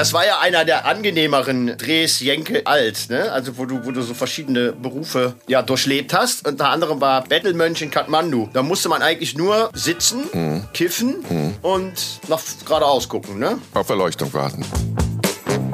[0.00, 3.30] Das war ja einer der angenehmeren Drehs Jenke alt, ne?
[3.32, 6.48] Also wo du, wo du so verschiedene Berufe ja durchlebt hast.
[6.48, 8.48] Unter anderem war Bettelmönch in Kathmandu.
[8.54, 10.64] Da musste man eigentlich nur sitzen, Mhm.
[10.72, 11.16] kiffen
[11.60, 11.92] und
[12.28, 13.58] nach geradeaus gucken, ne?
[13.74, 14.64] Auf Erleuchtung warten.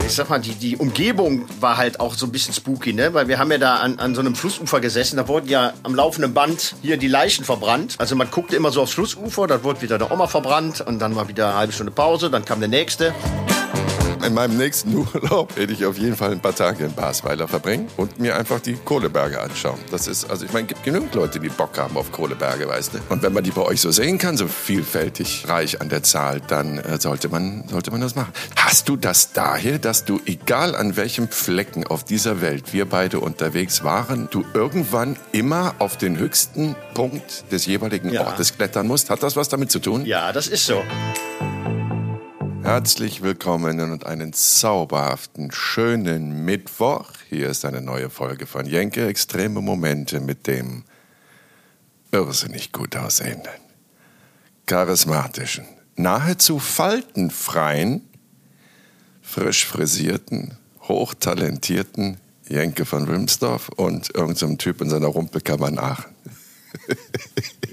[0.04, 3.14] ich sag mal, die, die Umgebung war halt auch so ein bisschen spooky, ne?
[3.14, 5.94] Weil wir haben ja da an, an so einem Flussufer gesessen, da wurden ja am
[5.94, 7.94] laufenden Band hier die Leichen verbrannt.
[7.98, 11.14] Also man guckte immer so aufs Flussufer, da wurde wieder der Oma verbrannt und dann
[11.14, 13.14] war wieder eine halbe Stunde Pause, dann kam der nächste.
[14.24, 17.88] In meinem nächsten Urlaub werde ich auf jeden Fall ein paar Tage in Basweiler verbringen
[17.96, 19.78] und mir einfach die Kohleberge anschauen.
[19.90, 22.94] Das ist, also ich meine, es gibt genügend Leute, die Bock haben auf Kohleberge, weißt
[22.94, 22.98] du.
[23.08, 26.40] Und wenn man die bei euch so sehen kann, so vielfältig reich an der Zahl,
[26.40, 28.32] dann äh, sollte, man, sollte man das machen.
[28.56, 33.20] Hast du das daher, dass du, egal an welchem Flecken auf dieser Welt wir beide
[33.20, 38.26] unterwegs waren, du irgendwann immer auf den höchsten Punkt des jeweiligen Ja.
[38.26, 39.10] Ortes klettern musst?
[39.10, 40.04] Hat das was damit zu tun?
[40.04, 40.82] Ja, das ist so.
[42.66, 47.12] Herzlich willkommen und einen zauberhaften, schönen Mittwoch.
[47.28, 50.82] Hier ist eine neue Folge von Jenke Extreme Momente mit dem
[52.10, 53.52] irrsinnig gut aussehenden,
[54.66, 55.64] charismatischen,
[55.94, 58.00] nahezu faltenfreien,
[59.22, 60.58] frisch frisierten,
[60.88, 62.16] hochtalentierten
[62.48, 66.16] Jenke von Wilmsdorf und irgendeinem Typ in seiner Rumpelkammer in Aachen.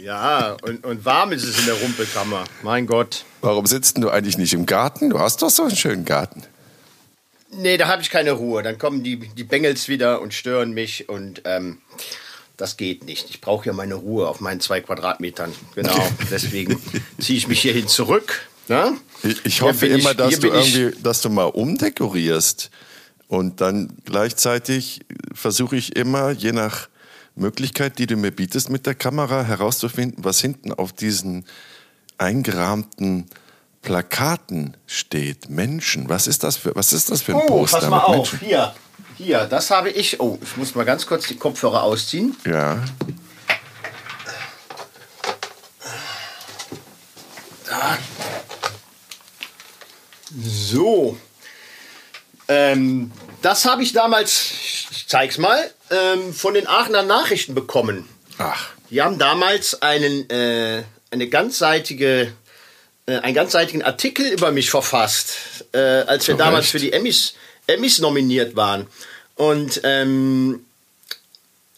[0.01, 2.43] Ja, und, und warm ist es in der Rumpelkammer.
[2.61, 3.23] Mein Gott.
[3.41, 5.09] Warum sitzt denn du eigentlich nicht im Garten?
[5.09, 6.43] Du hast doch so einen schönen Garten.
[7.51, 8.63] Nee, da habe ich keine Ruhe.
[8.63, 11.77] Dann kommen die, die Bengels wieder und stören mich und ähm,
[12.57, 13.29] das geht nicht.
[13.29, 15.53] Ich brauche ja meine Ruhe auf meinen zwei Quadratmetern.
[15.75, 15.95] Genau,
[16.31, 16.81] deswegen
[17.19, 18.47] ziehe ich mich hierhin zurück.
[18.67, 18.97] Ne?
[19.23, 22.71] Ich, ich hoffe immer, ich- dass du irgendwie, dass du mal umdekorierst.
[23.27, 25.01] Und dann gleichzeitig
[25.33, 26.88] versuche ich immer, je nach
[27.35, 31.45] Möglichkeit, die du mir bietest mit der Kamera, herauszufinden, was hinten auf diesen
[32.17, 33.27] eingerahmten
[33.81, 35.49] Plakaten steht.
[35.49, 36.09] Menschen.
[36.09, 38.31] Was ist das für, was ist das für ein Oh, Poster pass mal auf.
[38.33, 38.39] Menschen?
[38.47, 38.75] Hier,
[39.17, 40.19] hier, das habe ich.
[40.19, 42.35] Oh, ich muss mal ganz kurz die Kopfhörer ausziehen.
[42.45, 42.83] Ja.
[50.41, 51.17] So.
[52.47, 53.11] Ähm,
[53.41, 54.51] das habe ich damals,
[54.91, 58.07] ich zeig's mal, ähm, von den Aachener Nachrichten bekommen.
[58.37, 58.69] Ach.
[58.89, 62.33] Die haben damals einen, äh, eine ganzseitige,
[63.05, 65.35] äh, einen ganzseitigen Artikel über mich verfasst,
[65.73, 66.71] äh, als wir Zu damals Recht.
[66.71, 67.33] für die Emmys,
[67.67, 68.87] Emmys nominiert waren.
[69.35, 70.65] Und ähm,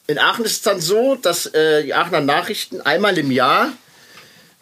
[0.07, 3.73] in Aachen ist es dann so, dass äh, die Aachener Nachrichten einmal im Jahr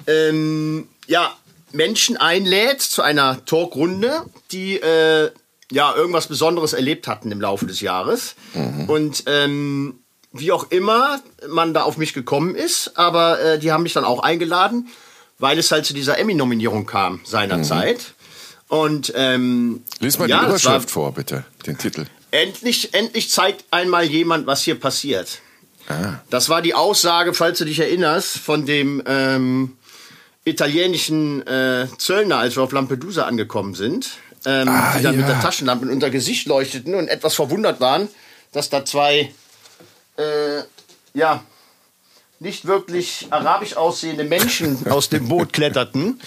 [0.07, 1.35] ähm, ja,
[1.71, 5.31] Menschen einlädt zu einer Talkrunde, die äh,
[5.73, 8.35] ja irgendwas Besonderes erlebt hatten im Laufe des Jahres.
[8.88, 10.00] Und ähm,
[10.31, 14.03] wie auch immer man da auf mich gekommen ist, aber äh, die haben mich dann
[14.03, 14.88] auch eingeladen,
[15.38, 18.13] weil es halt zu dieser Emmy-Nominierung kam seinerzeit.
[18.67, 21.45] Und ähm, Lies mal ja, die Überschrift vor, bitte.
[21.67, 22.06] Den Titel.
[22.31, 25.39] Endlich, endlich zeigt einmal jemand, was hier passiert.
[25.88, 26.16] Ah.
[26.31, 29.78] Das war die Aussage, falls du dich erinnerst, von dem ähm,
[30.44, 35.33] italienischen äh, Zöllner, als wir auf Lampedusa angekommen sind, ähm, Ah, die dann mit ja.
[35.33, 38.07] der Taschenlampe in unser Gesicht leuchteten und etwas verwundert waren,
[38.51, 39.31] dass da zwei,
[40.17, 40.63] äh,
[41.13, 41.43] ja,
[42.39, 46.19] nicht wirklich arabisch aussehende Menschen aus dem Boot kletterten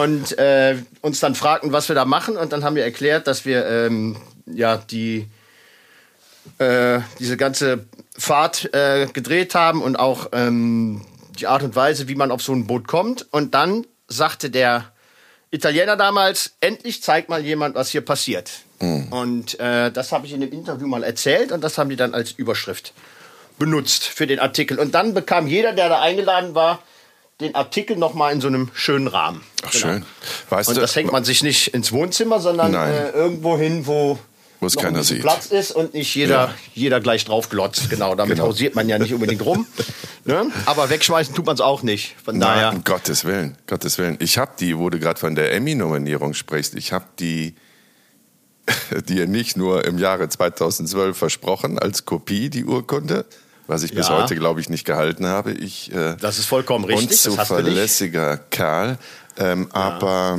[0.00, 2.36] und äh, uns dann fragten, was wir da machen.
[2.36, 5.26] Und dann haben wir erklärt, dass wir ähm, ja die
[6.58, 7.86] äh, diese ganze
[8.16, 11.04] Fahrt äh, gedreht haben und auch ähm,
[11.38, 13.26] die Art und Weise, wie man auf so ein Boot kommt.
[13.32, 14.92] Und dann sagte der
[15.54, 18.50] Italiener damals, endlich zeigt mal jemand, was hier passiert.
[19.10, 22.12] Und äh, das habe ich in dem Interview mal erzählt und das haben die dann
[22.12, 22.92] als Überschrift
[23.58, 24.78] benutzt für den Artikel.
[24.78, 26.80] Und dann bekam jeder, der da eingeladen war,
[27.40, 29.42] den Artikel nochmal in so einem schönen Rahmen.
[29.64, 29.86] Ach, Genau.
[29.86, 30.06] schön.
[30.50, 34.18] Weißt Und du, das hängt man sich nicht ins Wohnzimmer, sondern äh, irgendwo hin, wo
[34.64, 35.20] Wo es keiner sieht.
[35.22, 36.54] Platz ist und nicht jeder, Ja.
[36.74, 37.90] jeder gleich drauf glotzt.
[37.90, 38.48] Genau, damit Genau.
[38.48, 39.66] hausiert man ja nicht unbedingt rum.
[40.24, 40.46] ne?
[40.66, 42.16] Aber wegschmeißen tut man es auch nicht.
[42.24, 42.72] Von Nein, daher.
[42.72, 44.16] um Gottes Willen, Gottes Willen.
[44.20, 47.54] Ich habe die, wo du gerade von der Emmy-Nominierung sprichst, ich habe die
[49.08, 53.26] dir nicht nur im Jahre 2012 versprochen als Kopie, die Urkunde,
[53.66, 54.22] was ich bis Ja.
[54.22, 55.52] heute, glaube ich, nicht gehalten habe.
[55.52, 57.26] Ich, äh, Das ist vollkommen richtig, nicht.
[57.28, 58.98] Unzuverlässiger Kerl.
[59.36, 60.38] Ähm, Aber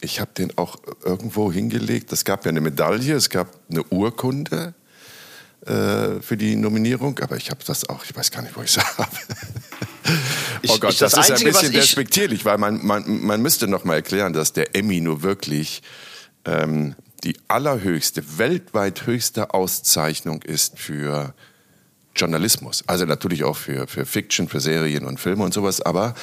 [0.00, 2.12] ich habe den auch irgendwo hingelegt.
[2.12, 4.74] Es gab ja eine Medaille, es gab eine Urkunde
[5.66, 8.76] äh, für die Nominierung, aber ich habe das auch, ich weiß gar nicht, wo ich
[8.76, 9.08] es habe.
[10.68, 13.42] Oh Gott, ich- das das, ist Einzige, ein bisschen ich- despektierlich, weil man, man, man
[13.42, 15.82] müsste noch mal erklären, dass der Emmy nur wirklich
[16.44, 16.94] ähm,
[17.24, 21.34] die allerhöchste, weltweit höchste Auszeichnung ist für
[22.14, 22.84] Journalismus.
[22.86, 26.14] Also natürlich auch für, für Fiction, für Serien und Filme und sowas, aber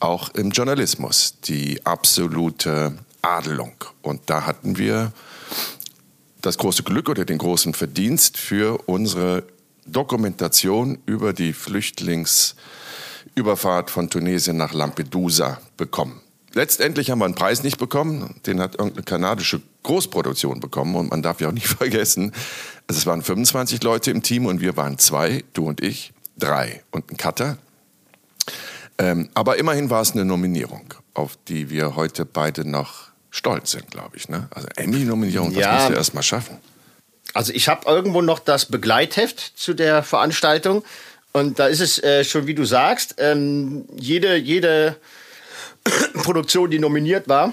[0.00, 3.74] auch im Journalismus die absolute Adelung.
[4.02, 5.12] Und da hatten wir
[6.40, 9.44] das große Glück oder den großen Verdienst für unsere
[9.86, 16.20] Dokumentation über die Flüchtlingsüberfahrt von Tunesien nach Lampedusa bekommen.
[16.54, 21.22] Letztendlich haben wir einen Preis nicht bekommen, den hat irgendeine kanadische Großproduktion bekommen und man
[21.22, 22.32] darf ja auch nicht vergessen,
[22.86, 26.82] also es waren 25 Leute im Team und wir waren zwei, du und ich, drei
[26.90, 27.58] und ein Cutter.
[28.98, 33.90] Ähm, aber immerhin war es eine Nominierung, auf die wir heute beide noch stolz sind,
[33.90, 34.28] glaube ich.
[34.28, 34.48] Ne?
[34.54, 35.74] Also Emmy-Nominierung, das Ja.
[35.74, 36.58] musst du erst mal schaffen.
[37.34, 40.82] Also ich habe irgendwo noch das Begleitheft zu der Veranstaltung
[41.32, 44.96] und da ist es äh, schon, wie du sagst, ähm, jede, jede
[46.22, 47.52] Produktion, die nominiert war,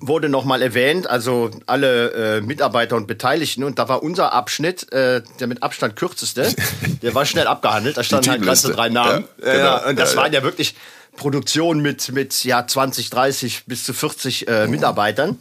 [0.00, 3.62] wurde nochmal erwähnt, also alle äh, Mitarbeiter und Beteiligten.
[3.62, 6.52] Und da war unser Abschnitt, äh, der mit Abstand kürzeste,
[7.02, 7.96] der war schnell abgehandelt.
[7.96, 9.24] Da standen halt ganze drei Namen.
[9.44, 9.76] Ja, genau.
[9.86, 10.22] Äh, und das Ja, ja.
[10.22, 10.74] waren ja wirklich
[11.16, 15.38] Produktionen mit, mit ja, 20, 30 bis zu 40 äh, Mitarbeitern.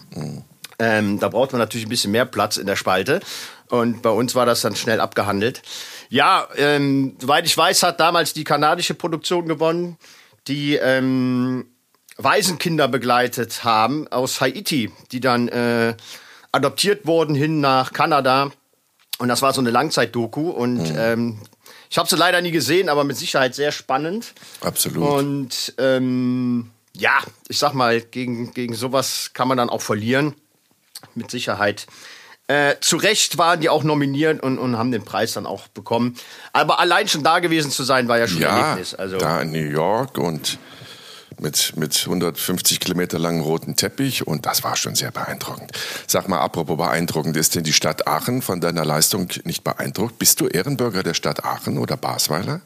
[0.80, 3.22] Ähm, da braucht man natürlich ein bisschen mehr Platz in der Spalte.
[3.70, 5.62] Und bei uns war das dann schnell abgehandelt.
[6.10, 9.98] Ja, ähm, soweit ich weiß, hat damals die kanadische Produktion gewonnen,
[10.48, 11.66] die ähm,
[12.18, 15.96] Waisenkinder begleitet haben aus Haiti, die dann äh,
[16.52, 18.52] adoptiert wurden hin nach Kanada.
[19.18, 20.50] Und das war so eine Langzeitdoku.
[20.50, 21.40] Und ähm,
[21.90, 24.34] ich habe sie leider nie gesehen, aber mit Sicherheit sehr spannend.
[24.62, 25.08] Absolut.
[25.08, 30.36] Und ähm, ja, ich sag mal, gegen, gegen sowas kann man dann auch verlieren.
[31.14, 31.88] Mit Sicherheit.
[32.48, 36.16] Äh, zu Recht waren die auch nominiert und, und haben den Preis dann auch bekommen.
[36.54, 38.94] Aber allein schon da gewesen zu sein, war ja schon ein ja, Erlebnis.
[38.94, 40.60] Also, da in New York und
[41.40, 45.72] mit, mit 150 Kilometer langen roten Teppich und das war schon sehr beeindruckend.
[46.08, 50.20] Sag mal, apropos beeindruckend, ist denn die Stadt Aachen von deiner Leistung nicht beeindruckt?
[50.20, 52.62] Bist du Ehrenbürger der Stadt Aachen oder Basweiler?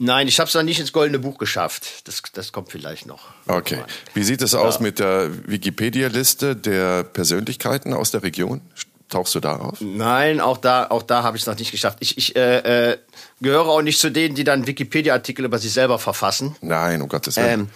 [0.00, 2.06] Nein, ich habe es noch nicht ins Goldene Buch geschafft.
[2.06, 3.30] Das, das kommt vielleicht noch.
[3.48, 3.82] Okay.
[4.14, 8.60] Wie sieht es aus mit der Wikipedia-Liste der Persönlichkeiten aus der Region?
[9.08, 9.80] Tauchst du da auf?
[9.80, 11.96] Nein, auch da, auch da habe ich es noch nicht geschafft.
[12.00, 12.98] Ich, ich äh, äh,
[13.40, 16.56] gehöre auch nicht zu denen, die dann Wikipedia-Artikel über sich selber verfassen.
[16.60, 17.70] Nein, um Gottes Willen.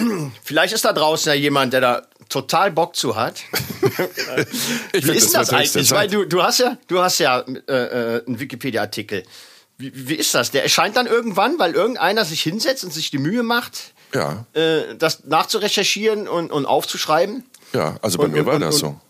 [0.00, 3.42] Ähm, vielleicht ist da draußen ja jemand, der da total Bock zu hat.
[4.92, 5.90] ich Wie ist das höchste eigentlich?
[5.92, 9.22] Weil du, du hast ja, du hast ja äh, äh, einen Wikipedia-Artikel.
[9.78, 10.50] Wie, wie ist das?
[10.50, 14.96] Der erscheint dann irgendwann, weil irgendeiner sich hinsetzt und sich die Mühe macht, Ja, äh,
[14.98, 17.44] das nachzurecherchieren und, und aufzuschreiben.
[17.72, 19.00] ja, also bei Und- mir war und- das so.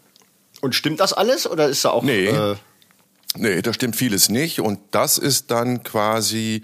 [0.60, 2.02] Und stimmt das alles oder ist da auch?
[2.02, 2.26] Nee.
[2.26, 2.56] Äh,
[3.36, 4.60] Nee, da stimmt vieles nicht.
[4.60, 6.62] Und das ist dann quasi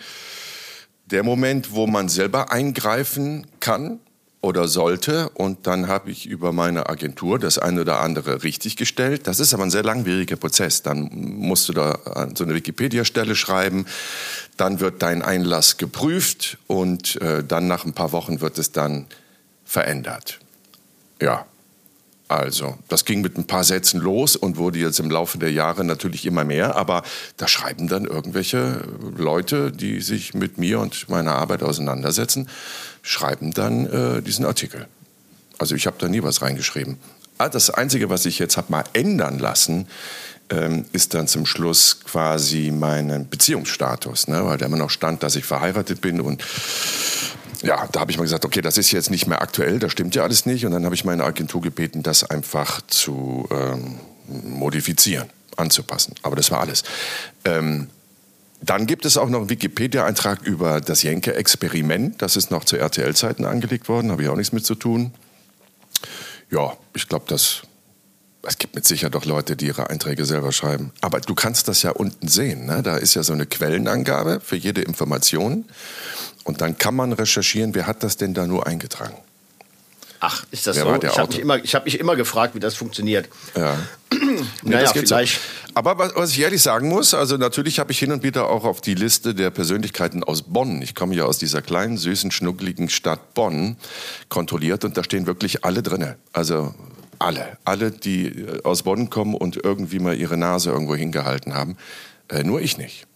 [1.07, 4.01] der Moment, wo man selber eingreifen kann
[4.41, 5.29] oder sollte.
[5.31, 9.29] Und dann habe ich über meine Agentur das eine oder andere richtig gestellt.
[9.29, 10.83] Das ist aber ein sehr langwieriger Prozess.
[10.83, 13.87] Dann musst du da an so eine Wikipedia-Stelle schreiben.
[14.57, 19.07] Dann wird dein Einlass geprüft und äh, dann nach ein paar Wochen wird es dann
[19.65, 20.41] verändert.
[21.23, 21.47] Ja,
[22.29, 25.85] also, das ging mit ein paar Sätzen los und wurde jetzt im Laufe der Jahre
[25.85, 26.75] natürlich immer mehr.
[26.75, 27.05] Aber
[27.37, 28.83] da schreiben dann irgendwelche
[29.17, 32.49] Leute, die sich mit mir und meiner Arbeit auseinandersetzen,
[33.03, 34.89] schreiben dann äh, diesen Artikel.
[35.59, 36.99] Also ich habe da nie was reingeschrieben.
[37.39, 39.87] Ah, Das Einzige, was ich jetzt habe mal ändern lassen,
[40.51, 44.45] ähm, ist dann zum Schluss quasi mein Beziehungsstatus, ne?
[44.45, 46.43] weil da immer noch stand, dass ich verheiratet bin und
[47.63, 50.15] ja, da habe ich mal gesagt, okay, das ist jetzt nicht mehr aktuell, das stimmt
[50.15, 50.67] ja alles nicht.
[50.67, 56.15] Und dann habe ich meine Agentur gebeten, das einfach zu ähm, modifizieren, anzupassen.
[56.23, 56.85] Aber das war alles.
[57.45, 57.89] Ähm,
[58.63, 62.23] dann gibt es auch noch einen Wikipedia-Eintrag über das Jenke-Experiment.
[62.23, 65.13] Das ist noch zu RTL-Zeiten angelegt worden, habe ich auch nichts mit zu tun.
[66.51, 67.63] Ja, ich glaube, das.
[68.49, 70.93] Es gibt mit Sicherheit doch Leute, die ihre Einträge selber schreiben.
[71.01, 72.67] Aber du kannst das ja unten sehen.
[72.67, 72.83] Ne?
[72.83, 75.65] Da ist ja so eine Quellenangabe für jede Information.
[76.45, 79.17] Und dann kann man recherchieren, wer hat das denn da nur eingetragen.
[80.21, 81.03] ach, ist das Wer so?
[81.03, 83.29] Ich habe mich, immer- ich hab mich immer gefragt, wie das funktioniert.
[83.57, 83.77] Ja.
[84.63, 85.35] Nee, Naja, das geht vielleicht.
[85.35, 85.41] So.
[85.75, 88.65] Aber was, was ich ehrlich sagen muss, also natürlich habe ich hin und wieder auch
[88.65, 92.89] auf die Liste der Persönlichkeiten aus Bonn, ich komme ja aus dieser kleinen, süßen, schnuckligen
[92.89, 93.77] Stadt Bonn,
[94.29, 96.17] kontrolliert und da stehen wirklich alle drinne.
[96.33, 96.75] Also
[97.19, 101.77] alle, alle, die äh, aus Bonn kommen und irgendwie mal ihre Nase irgendwo hingehalten haben.
[102.29, 103.07] Äh, nur ich nicht.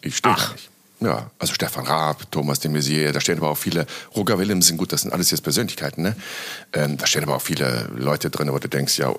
[0.00, 0.70] Ich stehe nicht.
[1.00, 4.92] Ja, also Stefan Raab, Thomas de Maizière, da stehen aber auch viele, Roger Willemsen, gut,
[4.92, 6.14] das sind alles jetzt Persönlichkeiten, ne?
[6.72, 9.12] Ähm, da stehen aber auch viele Leute drin, wo du denkst, ja,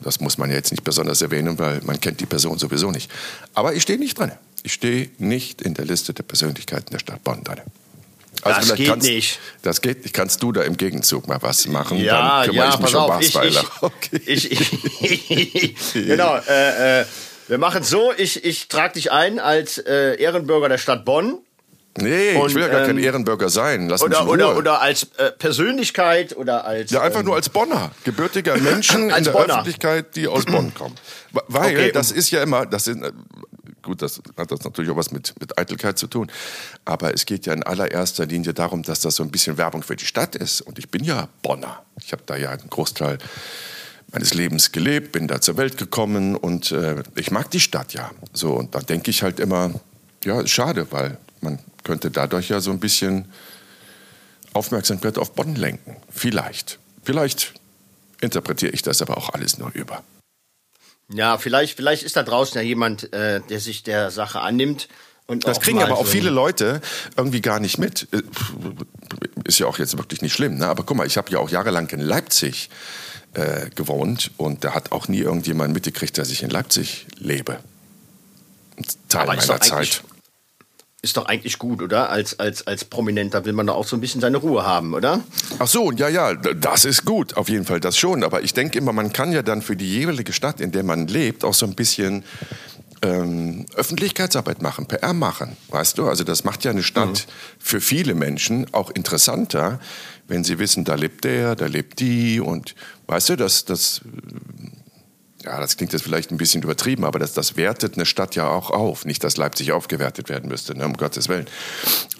[0.00, 3.10] das muss man ja jetzt nicht besonders erwähnen, weil man kennt die Person sowieso nicht.
[3.52, 4.32] Aber ich stehe nicht drin.
[4.62, 7.60] Ich stehe nicht in der Liste der Persönlichkeiten der Stadt Bonn drin.
[8.42, 9.38] Das vielleicht geht kannst, nicht.
[9.62, 10.14] Das geht nicht.
[10.14, 11.98] Kannst du da im Gegenzug mal was machen?
[11.98, 13.20] Ja, Dann kümmere ja, ich mich pass um auf.
[13.20, 13.60] Ich, Basweiler.
[13.60, 14.20] ich, Okay.
[14.26, 16.36] ich, genau.
[16.48, 17.04] Äh, äh,
[17.48, 18.12] wir machen so.
[18.16, 21.38] Ich, ich trage dich ein als äh, Ehrenbürger der Stadt Bonn
[21.96, 23.88] Nee, Und, ich will ja gar kein ähm, Ehrenbürger sein.
[23.88, 24.56] Lass mich Oder, in oder, Ruhe.
[24.56, 26.90] oder als äh, Persönlichkeit oder als.
[26.90, 29.54] Ja, einfach ähm, nur als Bonner, gebürtiger Menschen in der Bonner.
[29.60, 30.96] Öffentlichkeit, die aus Bonn kommen.
[31.46, 33.12] Weil Okay, das ist ja immer, das sind, äh,
[33.84, 36.30] gut, das hat das natürlich auch was mit, mit Eitelkeit zu tun,
[36.84, 39.96] aber es geht ja in allererster Linie darum, dass das so ein bisschen Werbung für
[39.96, 40.60] die Stadt ist.
[40.60, 41.82] Und ich bin ja Bonner.
[42.02, 43.18] Ich habe da ja einen Großteil
[44.10, 48.10] meines Lebens gelebt, bin da zur Welt gekommen und äh, ich mag die Stadt ja.
[48.32, 49.72] So, und da denke ich halt immer,
[50.24, 53.26] ja, schade, weil man könnte dadurch ja so ein bisschen
[54.52, 55.96] Aufmerksamkeit auf Bonn lenken.
[56.10, 56.78] Vielleicht.
[57.02, 57.54] Vielleicht
[58.20, 60.02] interpretiere ich das aber auch alles nur über.
[61.14, 64.88] Ja, vielleicht, vielleicht ist da draußen ja jemand, äh, der sich der Sache annimmt.
[65.26, 66.80] Und Das kriegen aber auch viele Leute
[67.16, 68.08] irgendwie gar nicht mit.
[68.12, 68.22] Äh,
[69.44, 70.58] Ist ja auch jetzt wirklich nicht schlimm.
[70.58, 70.66] Ne?
[70.66, 72.68] Aber guck mal, ich habe ja auch jahrelang in Leipzig
[73.34, 77.58] äh, gewohnt und da hat auch nie irgendjemand mitgekriegt, dass ich in Leipzig lebe.
[79.08, 80.02] Teil meiner Zeit.
[81.04, 82.08] Ist doch eigentlich gut, oder?
[82.08, 85.20] Als, als, als Prominenter will man da auch so ein bisschen seine Ruhe haben, oder?
[85.58, 88.24] Ach so, ja, ja, das ist gut, auf jeden Fall das schon.
[88.24, 91.06] Aber ich denke immer, man kann ja dann für die jeweilige Stadt, in der man
[91.06, 92.24] lebt, auch so ein bisschen
[93.02, 96.08] ähm, Öffentlichkeitsarbeit machen, PR machen, weißt du?
[96.08, 97.26] Also das macht ja eine Stadt
[97.58, 99.80] für viele Menschen auch interessanter,
[100.26, 102.74] wenn sie wissen, da lebt der, da lebt die und
[103.08, 104.00] weißt du, das, das
[105.44, 108.48] ja, das klingt jetzt vielleicht ein bisschen übertrieben, aber das, das wertet eine Stadt ja
[108.48, 109.04] auch auf.
[109.04, 111.46] Nicht, dass Leipzig aufgewertet werden müsste, ne, um Gottes Willen.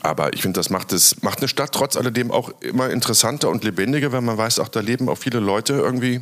[0.03, 3.65] Aber ich finde, das macht, es, macht eine Stadt trotz alledem auch immer interessanter und
[3.65, 6.21] lebendiger, wenn man weiß, auch da leben auch viele Leute irgendwie,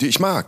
[0.00, 0.46] die ich mag.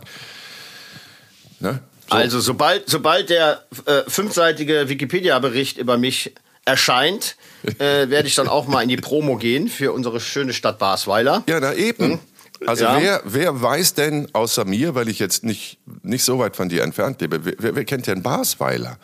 [1.59, 1.81] Ne?
[2.09, 2.15] So.
[2.15, 6.33] Also sobald, sobald der äh, fünfseitige Wikipedia-Bericht über mich
[6.65, 10.79] erscheint, äh, werde ich dann auch mal in die Promo gehen für unsere schöne Stadt
[10.79, 11.43] Basweiler.
[11.47, 12.19] Ja, na eben.
[12.67, 12.99] Also Ja.
[12.99, 16.83] wer, wer weiß denn außer mir, weil ich jetzt nicht, nicht so weit von dir
[16.83, 18.97] entfernt lebe, wer, wer, kennt denn Basweiler?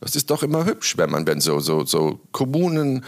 [0.00, 3.04] Das ist doch immer hübsch, wenn man wenn so, so, so Kommunen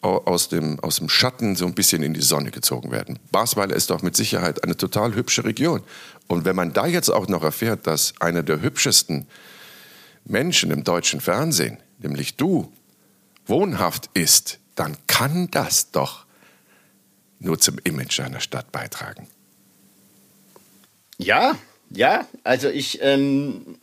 [0.00, 3.18] au- aus dem, aus dem Schatten so ein bisschen in die Sonne gezogen werden.
[3.30, 5.82] Basweiler ist doch mit Sicherheit eine total hübsche Region.
[6.26, 9.26] Und wenn man da jetzt auch noch erfährt, dass einer der hübschesten
[10.24, 12.72] Menschen im deutschen Fernsehen, nämlich du,
[13.46, 16.24] wohnhaft ist, dann kann das doch
[17.38, 19.28] nur zum Image einer Stadt beitragen.
[21.24, 21.54] Ja,
[21.94, 23.76] ja, also ich, ähm,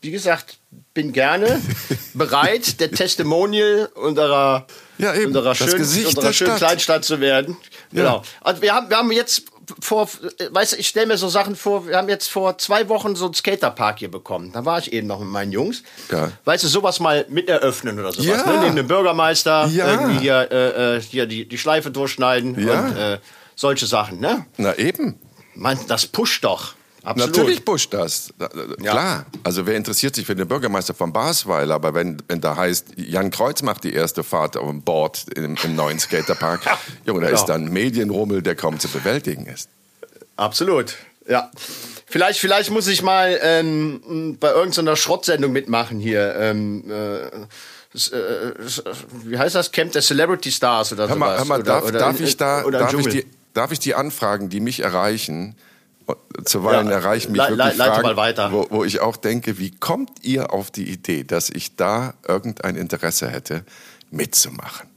[0.00, 0.58] wie gesagt,
[0.94, 1.60] bin gerne
[2.14, 4.66] bereit, der Testimonial unserer,
[4.98, 6.58] Ja, eben, unserer schönen, unserer schönen Stadt.
[6.58, 7.56] Kleinstadt zu werden.
[7.92, 8.22] Genau.
[8.40, 9.42] Also wir haben, wir haben jetzt
[9.80, 10.08] vor,
[10.50, 13.24] weißt du, ich stelle mir so Sachen vor, wir haben jetzt vor zwei Wochen so
[13.24, 14.52] einen Skaterpark hier bekommen.
[14.52, 15.82] Da war ich eben noch mit meinen Jungs.
[16.12, 16.30] Ja.
[16.44, 18.26] Weißt du, sowas mal mit eröffnen oder sowas.
[18.26, 18.46] Ja.
[18.52, 18.60] Ne?
[18.62, 19.90] Neben dem Bürgermeister Ja.
[19.92, 22.80] irgendwie hier, äh, äh, hier die, die Schleife durchschneiden Ja.
[22.84, 23.18] und äh,
[23.56, 24.20] solche Sachen.
[24.20, 24.46] Ne?
[24.56, 25.18] Na eben.
[25.60, 26.74] Man, das pusht doch.
[27.02, 27.34] Absolut.
[27.36, 28.32] Natürlich pusht das.
[28.38, 29.26] Da- da- Klar.
[29.42, 33.30] Also wer interessiert sich für den Bürgermeister von Basweiler, aber wenn, wenn da heißt, Jan
[33.30, 36.60] Kreuz macht die erste Fahrt auf dem Board im, im neuen Skaterpark,
[37.06, 37.38] Junge, da Genau.
[37.40, 39.68] ist dann Medienrummel, der kaum zu bewältigen ist.
[40.36, 40.96] Absolut,
[41.28, 41.50] ja.
[42.06, 46.34] Vielleicht, vielleicht muss ich mal ähm, bei irgendeiner Schrottsendung mitmachen hier.
[46.36, 47.28] Ähm, äh, äh,
[48.64, 48.82] s-
[49.24, 49.70] wie heißt das?
[49.72, 51.38] Camp der Celebrity Stars oder Hör mal, sowas.
[51.38, 54.48] hör mal darf, oder darf in- ich da, darf ich, die, darf ich die Anfragen,
[54.48, 55.56] die mich erreichen,
[56.44, 58.50] zuweilen Ja, erreichen mich le- wirklich le- Fragen, weiter.
[58.52, 62.74] Wo, wo ich auch denke, wie kommt ihr auf die Idee, dass ich da irgendein
[62.76, 63.64] Interesse hätte,
[64.10, 64.88] mitzumachen?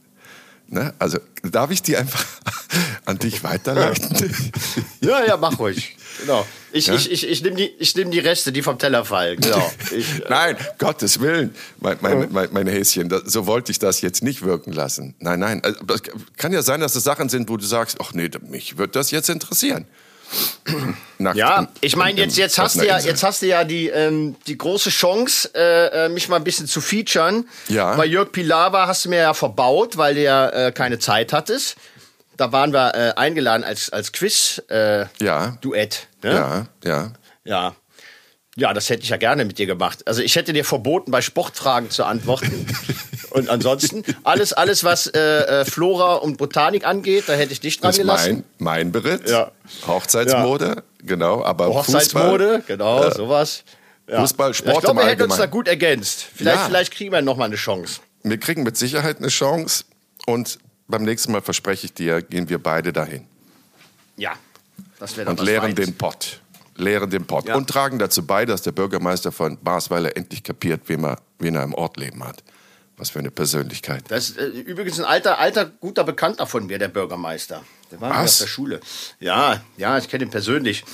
[0.66, 0.92] Ne?
[0.98, 2.24] Also darf ich die einfach
[3.04, 4.34] an dich weiterleiten?
[5.00, 5.96] Ja, ja, mach ruhig.
[6.20, 6.46] Genau.
[6.76, 6.94] Ich, Ja?
[6.96, 9.40] ich, ich, ich nehme die, ich nehm die Reste, die vom Teller fallen.
[9.40, 9.72] Genau.
[9.96, 14.00] Ich, äh, Nein, Gottes Willen, mein, mein, mein, mein Häschen, das, so wollte ich das
[14.00, 15.14] jetzt nicht wirken lassen.
[15.20, 15.78] Nein, nein, also,
[16.36, 19.12] kann ja sein, dass es Sachen sind, wo du sagst, ach nee, mich wird das
[19.12, 19.86] jetzt interessieren.
[21.18, 23.88] Nackt Ja, im- ich meine, jetzt, jetzt, hast du ja, jetzt hast du ja die,
[23.88, 27.48] ähm, die große Chance, äh, äh, mich mal ein bisschen zu featuren.
[27.68, 27.94] Ja.
[27.94, 31.76] Bei Jörg Pilawa hast du mir ja verbaut, weil du ja äh, keine Zeit hattest.
[32.36, 35.08] Da waren wir äh, eingeladen als, als Quiz-Duett.
[35.20, 35.58] Äh, Ja.
[36.22, 36.32] Ne?
[36.34, 37.12] Ja, ja.
[37.44, 37.74] ja.
[38.56, 40.06] Ja, das hätte ich ja gerne mit dir gemacht.
[40.06, 42.66] Also ich hätte dir verboten, bei Sportfragen zu antworten.
[43.30, 47.80] und ansonsten, alles, alles was äh, äh, Flora und Botanik angeht, da hätte ich dich
[47.80, 48.44] dran Das gelassen.
[48.58, 49.28] mein, mein Beritt.
[49.28, 49.50] Ja.
[49.88, 51.44] Hochzeitsmode, genau.
[51.44, 53.64] Aber Hochzeitsmode, Fußball, genau, sowas.
[54.08, 54.20] Ja.
[54.20, 56.24] Fußball, Sport ja, Ich glaube, wir hätten uns da gut ergänzt.
[56.36, 56.66] Vielleicht, Ja.
[56.66, 58.00] vielleicht kriegen wir noch mal eine Chance.
[58.22, 59.84] Wir kriegen mit Sicherheit eine Chance
[60.26, 60.58] und
[60.98, 63.24] beim nächsten Mal verspreche ich dir, gehen wir beide dahin
[64.16, 64.32] Ja,
[64.98, 66.40] das wäre und leeren den Pott.
[66.76, 67.56] Leeren den Pott Ja.
[67.56, 71.62] und tragen dazu bei, dass der Bürgermeister von Basweiler endlich kapiert, wen er, wen er
[71.64, 72.42] im Ort leben hat.
[72.96, 74.04] Was für eine Persönlichkeit.
[74.08, 77.64] Das ist äh, übrigens ein alter, alter, guter Bekannter von mir, der Bürgermeister.
[77.90, 78.80] Der war auf der Schule.
[79.18, 80.84] Ja, ja, ich kenne ihn persönlich.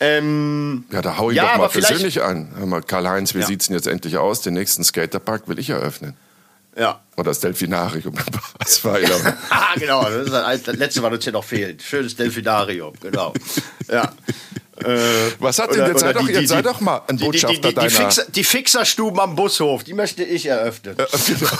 [0.00, 2.52] Ähm, Ja, da hau ich Ja, doch mal persönlich an.
[2.56, 3.46] Hör mal, Karl-Heinz, wie Ja.
[3.46, 4.40] sieht's denn jetzt endlich aus?
[4.40, 6.14] Den nächsten Skaterpark will ich eröffnen.
[6.76, 7.02] Ja.
[7.16, 9.36] Oder das Delfinarium in Basweiler.
[9.50, 10.04] ah, genau.
[10.04, 11.82] Das ist das letzte, was uns hier noch fehlt.
[11.82, 13.34] Schönes Delfinarium, genau.
[13.88, 14.12] Ja.
[14.82, 17.68] Äh, was hat denn, jetzt sei, doch, jetzt sei doch mal ein Botschafter die, die,
[17.68, 17.90] die, deiner...
[17.90, 20.96] Fixer, die Fixerstuben am Bushof, die möchte ich eröffnen.
[20.98, 21.52] Ja, genau.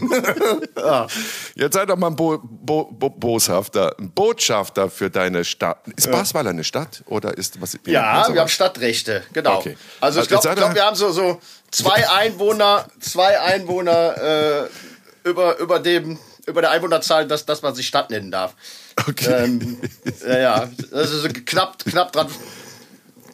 [0.76, 1.06] ja.
[1.54, 5.78] Jetzt sei doch mal ein Bo Bo Bo Boshafter, ein Botschafter für deine Stadt.
[5.96, 6.12] Ist ja.
[6.12, 7.78] Basweiler eine Stadt oder ist was?
[7.86, 9.58] Ja, wir haben Stadtrechte, genau.
[9.58, 9.76] Okay.
[10.00, 11.40] Also ich glaube, glaub, wir haben so, so
[11.70, 14.68] zwei Einwohner, zwei Einwohner
[15.24, 18.54] äh, über, über dem über der Einwohnerzahl, dass, dass man sich Stadt nennen darf.
[19.08, 19.44] Okay.
[19.44, 19.80] Ähm,
[20.26, 22.28] ja, ja, das ist knapp, knapp dran,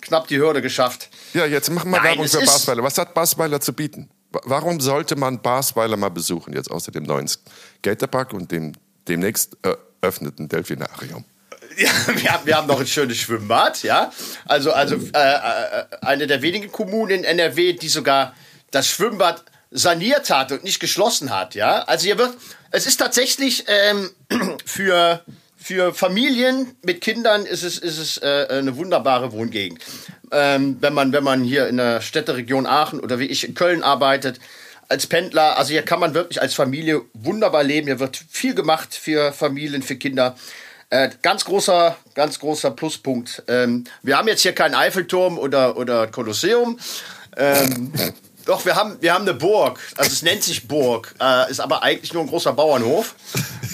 [0.00, 1.08] knapp die Hürde geschafft.
[1.32, 2.82] Ja, jetzt machen wir Werbung für Basweiler.
[2.82, 4.08] Was hat Basweiler zu bieten?
[4.44, 8.72] Warum sollte man Basweiler mal besuchen, jetzt außer dem neuen Skaterpark und dem
[9.08, 11.24] demnächst eröffneten Delfinarium?
[11.78, 14.10] Ja, wir haben, wir haben noch ein schönes Schwimmbad, ja.
[14.46, 18.34] Also, also äh, äh, eine der wenigen Kommunen in NRW, die sogar
[18.70, 21.82] das Schwimmbad saniert hat und nicht geschlossen hat, ja.
[21.82, 22.34] Also hier wird,
[22.70, 24.10] es ist tatsächlich ähm,
[24.64, 25.22] für
[25.66, 29.80] für Familien mit Kindern ist es, ist es äh, eine wunderbare Wohngegend.
[30.30, 33.82] Ähm, wenn, man, wenn man hier in der Städteregion Aachen oder wie ich in Köln
[33.82, 34.38] arbeitet,
[34.88, 37.88] als Pendler, also hier kann man wirklich als Familie wunderbar leben.
[37.88, 40.36] Hier wird viel gemacht für Familien, für Kinder.
[40.90, 43.42] Äh, ganz großer, ganz großer Pluspunkt.
[43.48, 46.78] Ähm, wir haben jetzt hier keinen Eiffelturm oder, oder Kolosseum.
[47.36, 47.92] Ähm,
[48.44, 49.80] doch, wir haben, wir haben eine Burg.
[49.96, 53.16] Also es nennt sich Burg, äh, ist aber eigentlich nur ein großer Bauernhof.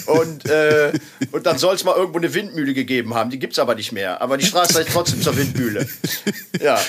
[0.05, 0.93] Und, äh,
[1.31, 3.29] und dann soll es mal irgendwo eine Windmühle gegeben haben.
[3.29, 4.21] Die gibt es aber nicht mehr.
[4.21, 5.87] Aber die Straße ist trotzdem zur Windmühle.
[6.61, 6.79] Ja.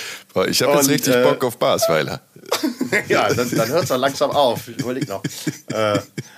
[0.49, 2.21] Ich habe jetzt richtig äh, Bock auf Basweiler.
[3.09, 4.69] ja, dann, dann hört es dann langsam auf.
[4.69, 5.23] Ich überleg noch.
[5.73, 5.75] Äh,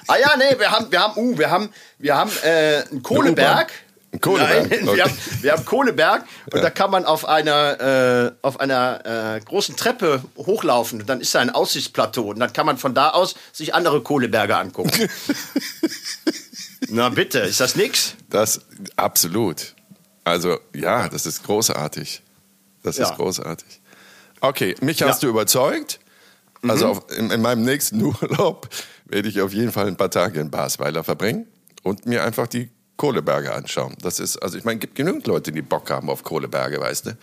[0.06, 3.72] ah ja, nee, wir haben, wir haben, uh, wir haben, wir haben äh, einen Kohleberg.
[4.20, 4.70] Kohleberg.
[4.70, 4.96] Nein, okay.
[4.96, 6.62] wir, haben, wir haben Kohleberg und ja.
[6.62, 11.00] da kann man auf einer, äh, auf einer äh, großen Treppe hochlaufen.
[11.00, 14.02] Und dann ist da ein Aussichtsplateau und dann kann man von da aus sich andere
[14.02, 14.90] Kohleberge angucken.
[16.88, 18.14] Na bitte, ist das nix?
[18.30, 18.60] Das
[18.96, 19.74] absolut.
[20.24, 22.22] Also ja, das ist großartig.
[22.82, 23.08] Das ja.
[23.08, 23.80] ist großartig.
[24.40, 25.28] Okay, mich hast ja.
[25.28, 26.00] du überzeugt.
[26.62, 26.90] Also mhm.
[26.90, 28.68] auf, in, in, meinem nächsten Urlaub
[29.06, 31.46] werde ich auf jeden Fall ein paar Tage in Basweiler verbringen
[31.82, 33.94] und mir einfach die Kohleberge anschauen.
[34.00, 37.06] Das ist, also ich meine, es gibt genügend Leute, die Bock haben auf Kohleberge, weißt
[37.06, 37.18] du.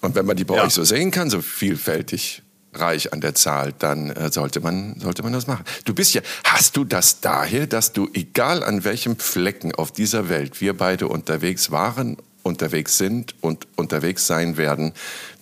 [0.00, 0.64] Und wenn man die bei ja.
[0.64, 2.42] euch so sehen kann, so vielfältig
[2.74, 5.64] reich an der Zahl, dann äh, sollte, man, sollte man das machen.
[5.84, 10.28] Du bist ja, hast du das daher, dass du, egal an welchem Flecken auf dieser
[10.28, 14.92] Welt wir beide unterwegs waren, unterwegs sind und unterwegs sein werden,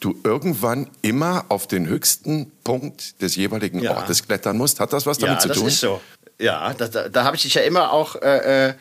[0.00, 3.96] du irgendwann immer auf den höchsten Punkt des jeweiligen ja.
[3.96, 4.80] Ortes klettern musst?
[4.80, 5.56] Hat das was damit ja, zu tun?
[5.56, 6.00] Ja, das ist so.
[6.38, 8.74] Ja, da, da, da habe ich dich ja immer auch äh, äh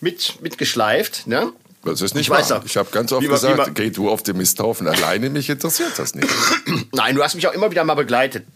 [0.00, 1.52] mit, mitgeschleift, ne?
[1.84, 2.62] Das ist nicht ich wahr.
[2.64, 5.92] Ich habe ganz oft man, gesagt, man, geh du auf den Misthaufen alleine, mich interessiert
[5.98, 6.28] das nicht.
[6.92, 8.46] Nein, du hast mich auch immer wieder mal begleitet.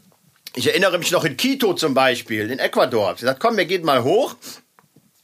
[0.55, 3.13] Ich erinnere mich noch in Quito zum Beispiel, in Ecuador.
[3.13, 4.35] Ich gesagt, komm, wir gehen mal hoch.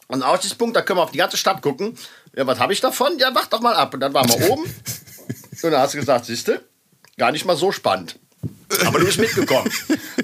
[0.06, 1.96] Und Aussichtspunkt, da können wir auf die ganze Stadt gucken.
[2.36, 3.18] Ja, was habe ich davon?
[3.18, 3.94] Ja, wach doch mal ab.
[3.94, 4.62] Und dann waren wir oben.
[4.64, 6.62] Und dann hast du gesagt, siehste,
[7.16, 8.18] gar nicht mal so spannend.
[8.86, 9.70] Aber du bist mitgekommen.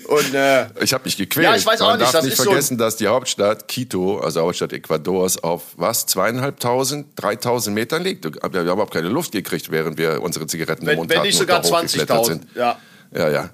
[0.06, 1.44] Und, äh, ich habe mich gequält.
[1.44, 2.12] Ja, ich weiß auch Man nicht.
[2.12, 6.06] darf nicht vergessen, so dass die Hauptstadt Quito, also Hauptstadt Ecuadors, auf was?
[6.06, 8.24] Zweieinhalbtausend, dreitausend Metern liegt.
[8.24, 11.24] Wir haben überhaupt keine Luft gekriegt, während wir unsere Zigaretten wenn, im Mund wenn hatten.
[11.24, 12.40] Wenn nicht sogar 20.000.
[12.54, 12.78] Ja.
[13.14, 13.50] ja, ja.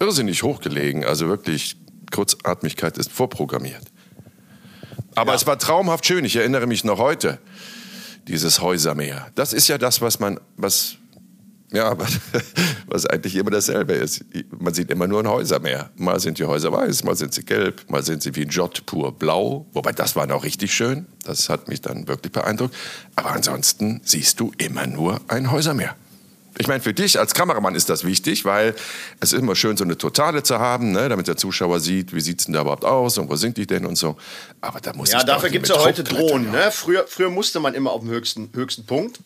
[0.00, 1.04] Irrsinnig hochgelegen.
[1.04, 1.76] Also wirklich,
[2.12, 3.82] Kurzatmigkeit ist vorprogrammiert.
[5.14, 5.36] Aber ja.
[5.36, 6.24] es war traumhaft schön.
[6.24, 7.38] Ich erinnere mich noch heute.
[8.28, 9.28] Dieses Häusermeer.
[9.34, 10.96] Das ist ja das, was man, was
[11.70, 12.06] ja, aber
[12.86, 14.24] was eigentlich immer dasselbe ist.
[14.58, 15.90] Man sieht immer nur ein Häusermeer.
[15.96, 18.86] Mal sind die Häuser weiß, mal sind sie gelb, mal sind sie wie ein Jott
[18.86, 19.66] pur blau.
[19.72, 21.06] Wobei das war noch richtig schön.
[21.24, 22.74] Das hat mich dann wirklich beeindruckt.
[23.16, 25.94] Aber ansonsten siehst du immer nur ein Häusermeer.
[26.60, 28.74] Ich meine, für dich als Kameramann ist das wichtig, weil
[29.20, 32.20] es ist immer schön, so eine Totale zu haben, ne, damit der Zuschauer sieht, wie
[32.20, 34.16] sieht es denn da überhaupt aus und wo sind die denn und so.
[34.60, 36.50] Aber da muss Ja, dafür gibt es ja heute Drohnen.
[36.50, 36.70] Ne?
[36.72, 39.20] Früher, früher musste man immer auf dem höchsten, höchsten Punkt.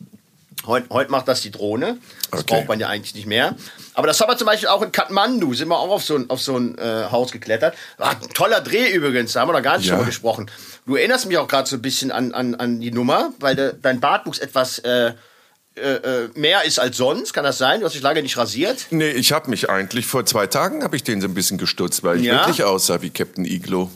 [0.66, 1.98] Heute, heute macht das die Drohne.
[2.30, 2.54] Das okay.
[2.54, 3.56] braucht man ja eigentlich nicht mehr.
[3.94, 6.30] Aber das haben wir zum Beispiel auch in Kathmandu, sind wir auch auf so ein,
[6.30, 7.74] auf so ein äh, Haus geklettert.
[7.98, 9.94] War ein toller Dreh übrigens, da haben wir noch gar nicht ja.
[9.94, 10.50] drüber gesprochen.
[10.86, 13.74] Du erinnerst mich auch gerade so ein bisschen an, an, an die Nummer, weil de,
[13.80, 15.12] dein Bartwuchs etwas äh,
[15.74, 17.32] äh, äh, mehr ist als sonst.
[17.32, 17.80] Kann das sein?
[17.80, 18.86] Du hast dich lange nicht rasiert?
[18.90, 22.04] Nee, ich habe mich eigentlich, vor zwei Tagen habe ich den so ein bisschen gestutzt,
[22.04, 22.40] weil ich ja.
[22.40, 23.90] wirklich aussah wie Captain Iglo.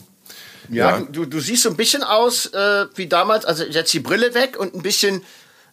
[0.69, 1.07] Ja, ja.
[1.11, 4.59] Du, du, siehst so ein bisschen aus äh, wie damals, also jetzt die Brille weg
[4.59, 5.23] und ein bisschen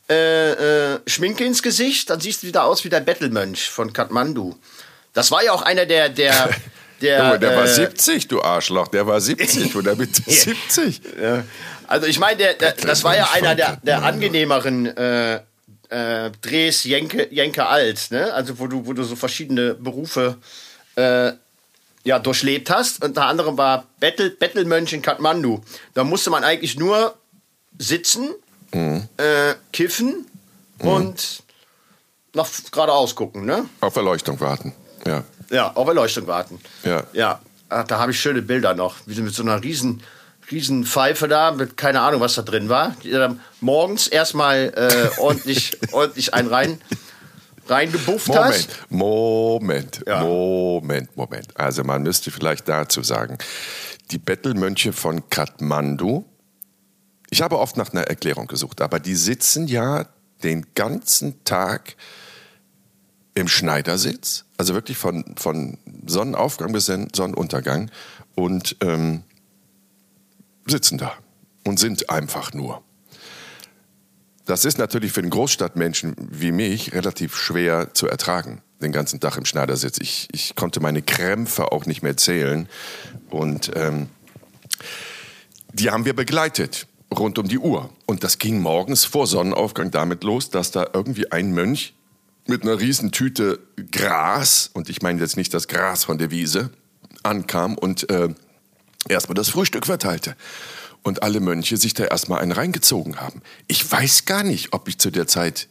[0.09, 4.55] äh, äh, Schminke ins Gesicht, dann siehst du wieder aus wie der Bettelmönch von Kathmandu.
[5.13, 6.51] Das war ja auch einer der, der,
[7.01, 11.01] der, Junge, der äh, war 70, du Arschloch, der war 70 oder mit 70.
[11.21, 11.45] Ja.
[11.87, 15.41] Also ich meine, der, der, das war ja einer der, der angenehmeren äh,
[15.89, 18.33] äh, Drehs Jenke, Jenke alt, ne?
[18.33, 20.37] Also wo du, wo du so verschiedene Berufe
[20.97, 21.33] äh,
[22.05, 23.03] ja, durchlebt hast.
[23.03, 25.63] Unter anderem war Battle, Bettelmönch in Kathmandu.
[25.95, 27.17] Da musste man eigentlich nur
[27.79, 28.35] sitzen,
[28.75, 29.09] Mhm.
[29.17, 30.27] äh, kiffen
[30.81, 31.43] und
[32.35, 33.65] nach geradeaus gucken, ne?
[33.81, 34.73] Auf Erleuchtung warten.
[35.07, 35.23] Ja.
[35.51, 36.59] Ja, auf Erleuchtung warten.
[36.83, 37.05] Ja.
[37.13, 38.97] Ja, Ach, da habe ich schöne Bilder noch.
[39.07, 40.03] Wie du mit so einer riesen,
[40.51, 42.95] riesen Pfeife da, mit keine Ahnung, was da drin war.
[43.03, 46.81] Die dann morgens erstmal äh, ordentlich, ordentlich einen rein,
[47.67, 48.69] reingebufft hast.
[48.91, 50.23] Moment, Moment, Ja.
[50.23, 51.49] Moment, Moment.
[51.59, 53.39] Also man müsste vielleicht dazu sagen,
[54.11, 56.25] die Bettelmönche von Kathmandu,
[57.35, 60.07] ich habe oft nach einer Erklärung gesucht, aber die sitzen ja
[60.45, 61.97] den ganzen Tag
[63.35, 67.91] im Schneidersitz, also wirklich von, von Sonnenaufgang bis Sonnenuntergang
[68.37, 69.25] und ähm,
[70.69, 71.13] sitzen da
[71.65, 72.85] und sind einfach nur.
[74.47, 79.39] Das ist natürlich für den Großstadtmenschen wie mich relativ schwer zu ertragen, den ganzen Tag
[79.39, 79.99] im Schneidersitz.
[79.99, 82.69] Ich, ich konnte meine Krämpfe auch nicht mehr zählen.
[83.29, 84.09] Und ähm,
[85.73, 86.87] die haben wir begleitet,
[87.19, 87.91] rund um die Uhr.
[88.07, 91.95] Und das ging morgens vor Sonnenaufgang damit los, dass da irgendwie ein Mönch
[92.47, 96.71] mit einer riesen Tüte Gras, und ich meine jetzt nicht das Gras von der Wiese,
[97.23, 98.29] ankam und äh,
[99.09, 100.37] erstmal das Frühstück verteilte.
[101.03, 103.43] Und alle Mönche sich da erstmal einen reingezogen haben.
[103.67, 105.69] Ich weiß gar nicht, ob ich zu der Zeit,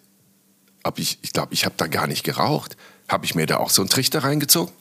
[0.84, 2.78] ob ich, ich glaube, ich habe da gar nicht geraucht.
[3.08, 4.74] Habe ich mir da auch so einen Trichter reingezogen?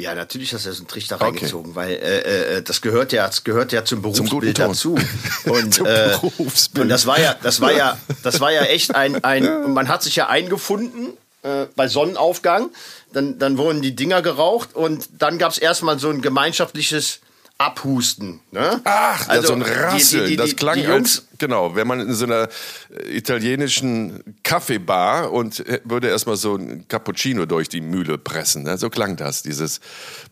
[0.00, 1.24] Ja, natürlich hast du so einen Trichter Okay.
[1.24, 4.68] reingezogen, weil äh, äh, das gehört ja, das gehört ja zum Berufsbild Ton.
[4.68, 4.94] dazu.
[5.44, 6.82] Und, Zum äh, Berufsbild.
[6.84, 10.02] und das war ja, das war ja, das war ja echt ein, ein man hat
[10.02, 11.08] sich ja eingefunden
[11.42, 12.70] äh, bei Sonnenaufgang.
[13.12, 17.20] Dann, dann wurden die Dinger geraucht und dann gab es erstmal so ein gemeinschaftliches
[17.60, 18.40] Abhusten.
[18.52, 18.80] Ne?
[18.84, 20.26] Ach, Also, so ein die- die- Rasseln.
[20.30, 22.48] die- das die- klang die als, genau, wenn man in so einer
[22.88, 28.62] äh, italienischen Kaffeebar und äh, würde erstmal so ein Cappuccino durch die Mühle pressen.
[28.62, 28.78] Ne?
[28.78, 29.80] So klang das, dieses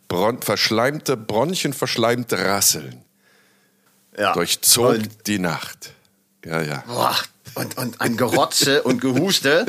[0.09, 3.03] Bron verschleimte, bronchienverschleimte Rasseln.
[4.19, 4.33] ja.
[4.33, 5.93] Durchzog Und- die Nacht.
[6.47, 6.83] Ja, ja.
[6.87, 7.15] Boah,
[7.59, 9.67] und, und ein Gerotze und Gehuste.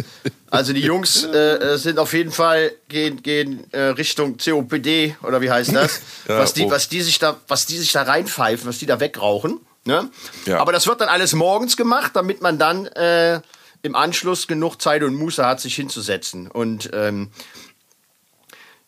[0.52, 5.42] Also die Jungs äh, äh, sind auf jeden Fall gehen, gehen äh, Richtung COPD oder
[5.42, 6.02] wie heißt das?
[6.28, 6.72] Ja, was, die, oh.
[6.72, 9.60] was, die sich da, was die sich da reinpfeifen, was die da wegrauchen.
[9.86, 10.10] Ne?
[10.46, 10.60] Ja.
[10.60, 13.42] Aber das wird dann alles morgens gemacht, damit man dann äh,
[13.82, 16.50] im Anschluss genug Zeit und Muße hat, sich hinzusetzen.
[16.50, 17.32] Und ähm,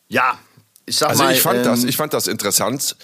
[0.08, 0.38] ja,
[0.86, 1.32] ich sag Also mal.
[1.32, 2.96] ich fand, ähm, das, ich fand das interessant,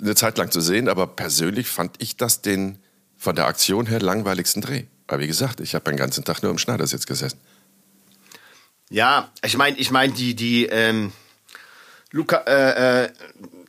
[0.00, 2.78] eine Zeit lang zu sehen, aber persönlich fand ich das den
[3.16, 4.84] von der Aktion her langweiligsten Dreh.
[5.06, 7.38] Aber wie gesagt, ich habe den ganzen Tag nur im Schneidersitz gesessen.
[8.90, 11.12] Ja, ich meine, ich meine, die, die, ähm,
[12.10, 13.08] Luca, äh, äh,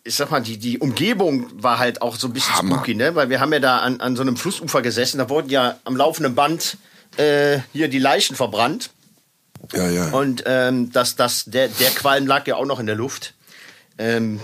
[0.04, 2.76] ich sag mal, die, die Umgebung war halt auch so ein bisschen Hammer.
[2.76, 3.16] spooky, ne?
[3.16, 5.96] Weil wir haben ja da an, an so einem Flussufer gesessen, da wurden ja am
[5.98, 6.78] laufenden Band
[7.18, 8.92] äh, hier die Leichen verbrannt.
[9.74, 10.10] Ja, ja.
[10.12, 13.34] Und ähm, das, das, der, der Qualm lag ja auch noch in der Luft.
[13.98, 14.40] Ähm,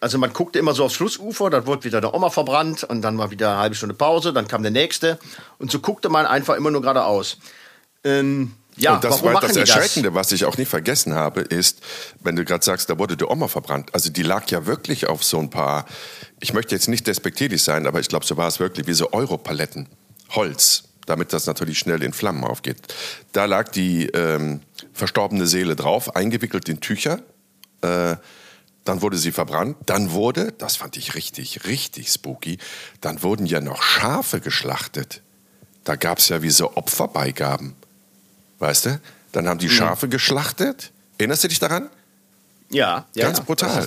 [0.00, 3.18] also man guckte immer so aufs Flussufer, dann wurde wieder der Oma verbrannt und dann
[3.18, 5.18] war wieder eine halbe Stunde Pause, dann kam der nächste
[5.58, 7.38] und so guckte man einfach immer nur geradeaus.
[8.04, 9.70] Ähm, ja, und das warum war das die das?
[9.70, 11.80] Erschreckende, was ich auch nicht vergessen habe, ist,
[12.20, 13.94] wenn du gerade sagst, da wurde die Oma verbrannt.
[13.94, 15.86] Also die lag ja wirklich auf so ein paar,
[16.40, 19.12] ich möchte jetzt nicht despektierlich sein, aber ich glaube, so war es wirklich, wie so
[19.12, 19.88] Europaletten,
[20.30, 22.78] Holz, damit das natürlich schnell in Flammen aufgeht.
[23.32, 24.60] Da lag die ähm,
[24.92, 27.20] verstorbene Seele drauf, eingewickelt in Tücher.
[27.82, 28.16] Äh,
[28.84, 29.76] dann wurde sie verbrannt.
[29.86, 32.58] Dann wurde, das fand ich richtig, richtig spooky,
[33.00, 35.22] dann wurden ja noch Schafe geschlachtet.
[35.84, 37.74] Da gab es ja wie so Opferbeigaben.
[38.58, 39.00] Weißt du?
[39.32, 40.92] Dann haben die Schafe geschlachtet.
[41.18, 41.90] Erinnerst du dich daran?
[42.70, 43.86] Ja, ja, Ganz ja, brutal.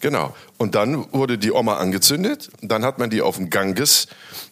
[0.00, 0.34] Genau.
[0.56, 2.50] Und dann wurde die Oma angezündet.
[2.62, 4.08] Dann hat man die auf den Ganges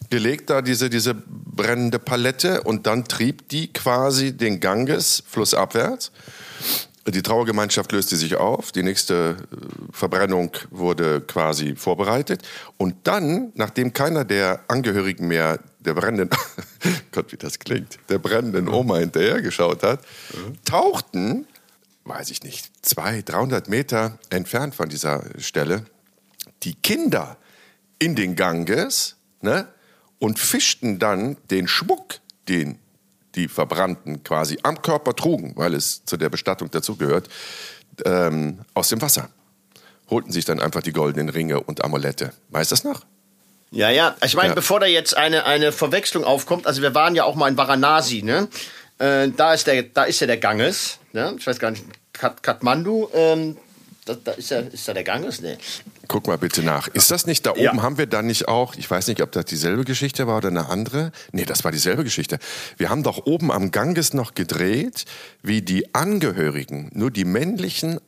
[0.09, 2.61] gelegt, da diese, diese brennende Palette.
[2.61, 6.11] Und dann trieb die quasi den Ganges flussabwärts.
[7.11, 8.71] Die Trauergemeinschaft löste sich auf.
[8.71, 9.55] Die nächste äh,
[9.91, 12.47] Verbrennung wurde quasi vorbereitet.
[12.77, 16.29] Und dann, nachdem keiner der Angehörigen mehr der brennenden,
[17.11, 20.01] Gott, wie das klingt, der brennenden Oma hinterhergeschaut hat,
[20.65, 21.47] tauchten
[22.09, 25.85] weiß ich nicht, 200, 300 Meter entfernt von dieser Stelle,
[26.63, 27.37] die Kinder
[27.99, 29.67] in den Ganges ne,
[30.17, 32.15] und fischten dann den Schmuck,
[32.47, 32.79] den
[33.35, 37.29] die Verbrannten quasi am Körper trugen, weil es zu der Bestattung dazugehört,
[38.05, 39.29] ähm, aus dem Wasser.
[40.09, 42.33] Holten sich dann einfach die goldenen Ringe und Amulette.
[42.49, 43.05] Weißt du das noch?
[43.71, 44.15] Ja, ja.
[44.25, 44.55] Ich meine, Ja.
[44.55, 48.23] bevor da jetzt eine, eine Verwechslung aufkommt, also wir waren ja auch mal in Varanasi,
[48.23, 48.47] ne?
[48.97, 51.35] Äh, da ist der, da ist ja der Ganges, ne?
[51.37, 53.57] Ich weiß gar nicht, Kat Kathmandu, ähm,
[54.05, 55.57] da, da ist ja, ist da der Ganges, ne?
[56.07, 56.87] Guck mal bitte nach.
[56.87, 57.61] Ist das nicht da oben?
[57.61, 57.81] Ja.
[57.81, 60.69] Haben wir da nicht auch, ich weiß nicht, ob das dieselbe Geschichte war oder eine
[60.69, 61.11] andere?
[61.31, 62.39] Nee, das war dieselbe Geschichte.
[62.77, 65.05] Wir haben doch oben am Ganges noch gedreht,
[65.43, 67.99] wie die Angehörigen, nur die männlichen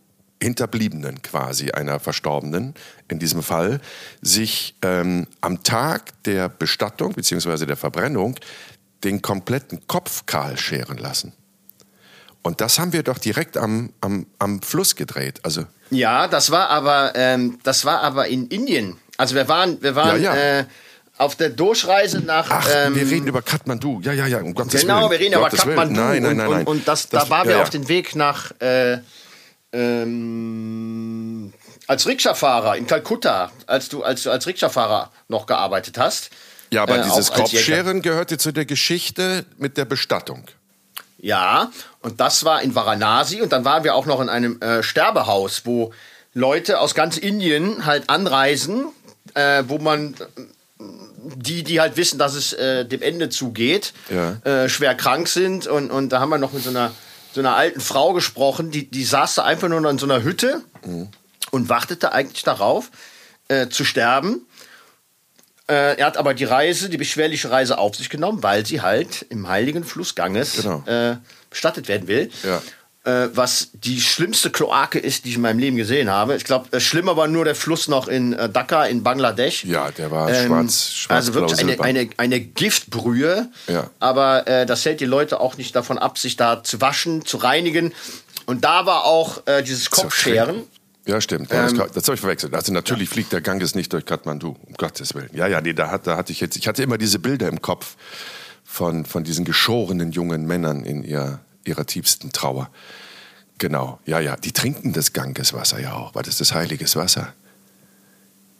[0.41, 2.73] Hinterbliebenen quasi einer Verstorbenen,
[3.07, 3.79] in diesem Fall,
[4.21, 7.67] sich ähm, am Tag der Bestattung bzw.
[7.67, 8.35] der Verbrennung
[9.03, 11.33] den kompletten Kopf kahl scheren lassen.
[12.43, 15.39] Und das haben wir doch direkt am, am, am Fluss gedreht.
[15.43, 18.97] Also Ja, das war aber, ähm, das war aber in Indien.
[19.17, 20.59] Also wir waren, wir waren Ja, ja.
[20.59, 20.65] Äh,
[21.17, 22.49] auf der Durchreise nach.
[22.49, 24.01] Ach, ähm, wir reden über Kathmandu.
[24.03, 25.11] Ja, ja, ja, um Gottes Genau, Willen.
[25.11, 25.49] wir reden über.
[25.49, 25.93] Kathmandu.
[26.01, 26.55] Nein, nein, nein, und.
[26.61, 28.51] Und, und das, da waren ja, wir auf dem Weg nach.
[28.59, 28.97] Äh,
[29.73, 31.53] ähm,
[31.87, 36.29] als Rikscha-Fahrer in Kalkutta, als du als, du als Rikscha-Fahrer noch gearbeitet hast.
[36.71, 37.31] Ja, aber Äh, dieses.
[37.31, 40.45] Kopfscheren gehörte zu der Geschichte mit der Bestattung.
[41.23, 44.81] Ja, und das war in Varanasi und dann waren wir auch noch in einem äh,
[44.81, 45.93] Sterbehaus, wo
[46.33, 48.85] Leute aus ganz Indien halt anreisen,
[49.35, 50.83] äh, wo man äh,
[51.35, 54.37] die, die halt wissen, dass es äh, dem Ende zugeht, Ja.
[54.43, 56.91] äh, schwer krank sind und, und da haben wir noch mit so einer,
[57.33, 60.61] so einer alten Frau gesprochen, die, die saß da einfach nur in so einer Hütte
[61.51, 62.89] und wartete eigentlich darauf,
[63.47, 64.47] äh, zu sterben.
[65.71, 69.25] Äh, er hat aber die Reise, die beschwerliche Reise auf sich genommen, weil sie halt
[69.29, 70.83] im heiligen Fluss Ganges Genau.
[70.85, 71.15] äh,
[71.49, 72.29] bestattet werden will.
[72.43, 72.61] Ja.
[73.03, 76.35] Äh, was die schlimmste Kloake ist, die ich in meinem Leben gesehen habe.
[76.35, 79.63] Ich glaube, schlimmer war nur der Fluss noch in äh, Dhaka in Bangladesch.
[79.63, 83.47] Ja, der war schwarz, schwarz Also wirklich eine, eine, eine Giftbrühe.
[83.67, 83.89] Ja.
[83.99, 87.37] Aber äh, das hält die Leute auch nicht davon ab, sich da zu waschen, zu
[87.37, 87.93] reinigen.
[88.45, 90.63] Und da war auch äh, dieses Kopfscheren.
[91.05, 91.51] Ja, stimmt.
[91.51, 92.53] Ja, das, habe ich verwechselt.
[92.53, 95.31] Also natürlich fliegt der Ganges nicht durch Kathmandu, um Gottes Willen.
[95.33, 97.61] Ja, ja, nee, da, hat, da hatte ich jetzt, ich hatte immer diese Bilder im
[97.61, 97.95] Kopf
[98.63, 102.69] von, von diesen geschorenen jungen Männern in ihr, ihrer tiefsten Trauer.
[103.57, 107.33] Genau, ja, ja, die trinken das Gangeswasser ja auch, weil das ist heiliges Wasser.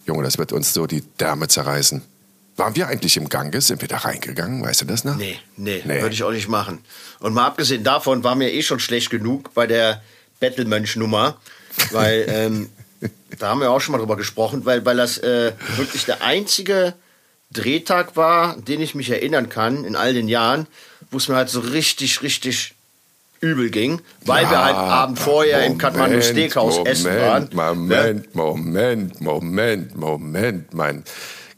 [0.06, 2.02] Junge, das wird uns so die Därme zerreißen.
[2.58, 3.68] Waren wir eigentlich im Ganges?
[3.68, 4.62] Sind wir da reingegangen?
[4.64, 5.16] Weißt du das noch?
[5.16, 6.02] Nee, nee, Nee.
[6.02, 6.80] würde ich auch nicht machen.
[7.20, 10.02] Und mal abgesehen davon war mir eh schon schlecht genug bei der
[10.40, 11.38] Bettelmönch-Nummer,
[11.92, 12.70] weil ähm,
[13.40, 16.94] da haben wir auch schon mal drüber gesprochen, weil, weil das äh, wirklich der einzige
[17.52, 20.68] Drehtag war, den ich mich erinnern kann in all den Jahren,
[21.10, 22.76] wo es mir halt so richtig, richtig
[23.42, 27.50] übel ging, weil wir halt am Abend vorher im Kathmandu Steakhouse essen waren.
[27.52, 31.04] Moment, Moment, Moment, Moment, mein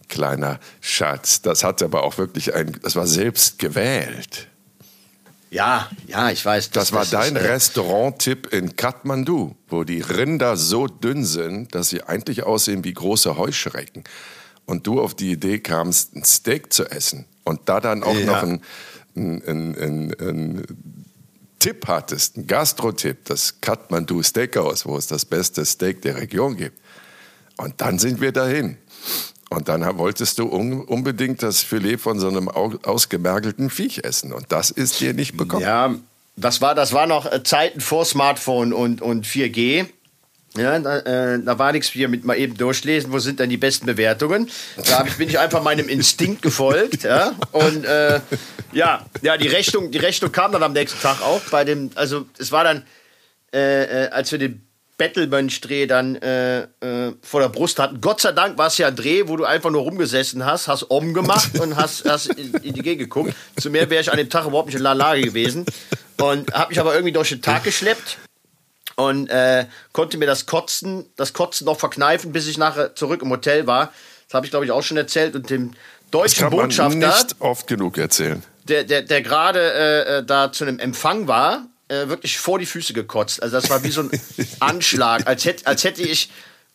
[0.08, 1.42] kleiner Schatz.
[1.42, 4.48] Das hat aber auch wirklich ein, das war selbst gewählt.
[5.54, 6.72] Ja, ja, ich weiß.
[6.72, 11.90] Das, war dein ist, äh, Restaurant-Tipp in Kathmandu, wo die Rinder so dünn sind, dass
[11.90, 14.04] sie eigentlich aussehen wie große Heuschrecken.
[14.66, 18.26] Und du auf die Idee kamst, ein Steak zu essen und da dann auch Ja.
[18.26, 18.62] noch ein,
[19.16, 20.64] ein, ein, ein
[21.60, 26.80] Tipp hattest, ein Gastro-Tipp, das Kathmandu Steakhouse, wo es das beste Steak der Region gibt.
[27.58, 28.78] Und dann sind wir dahin.
[29.54, 34.34] Und dann wolltest du un unbedingt das Filet von so einem au ausgemergelten Viech essen.
[34.34, 35.62] Und das ist dir nicht bekommen.
[35.62, 35.96] Ja,
[36.36, 39.86] das war, das war noch äh, Zeiten vor Smartphone und, und 4G.
[40.56, 43.58] Ja, da, äh, da war nichts hier mit mal eben durchlesen, wo sind denn die
[43.58, 44.50] besten Bewertungen.
[44.88, 47.04] Da ich, bin ich einfach meinem Instinkt gefolgt.
[47.04, 47.34] Ja?
[47.52, 48.20] Und äh,
[48.72, 52.26] ja, ja, die Rechnung, die Rechnung kam dann am nächsten Tag auch bei dem, also
[52.38, 52.84] es war dann,
[53.52, 54.62] äh, äh, als wir den
[54.98, 58.00] Bettelmönch-Dreh dann äh, äh, vor der Brust hatten.
[58.00, 60.90] Gott sei Dank war es ja ein Dreh, wo du einfach nur rumgesessen hast, hast
[60.92, 63.34] Om gemacht und hast, hast in, in die Gegend geguckt.
[63.60, 65.66] Zu mehr wäre ich an dem Tag überhaupt nicht in der Lage gewesen.
[66.22, 68.18] Und habe mich aber irgendwie durch den Tag geschleppt
[68.96, 73.30] und äh, konnte mir das Kotzen, das Kotzen noch verkneifen, bis ich nachher zurück im
[73.30, 73.92] Hotel war.
[74.28, 75.36] Das habe ich, glaube ich, auch schon erzählt.
[75.36, 75.72] Und dem
[76.12, 78.44] deutschen Botschafter, nicht oft genug erzählen.
[78.68, 82.66] der, der, der gerade äh, äh, da zu einem Empfang war, äh, wirklich vor die
[82.66, 83.42] Füße gekotzt.
[83.42, 84.12] Also das war wie so ein
[84.60, 86.30] Anschlag, als hätte, als hätte ich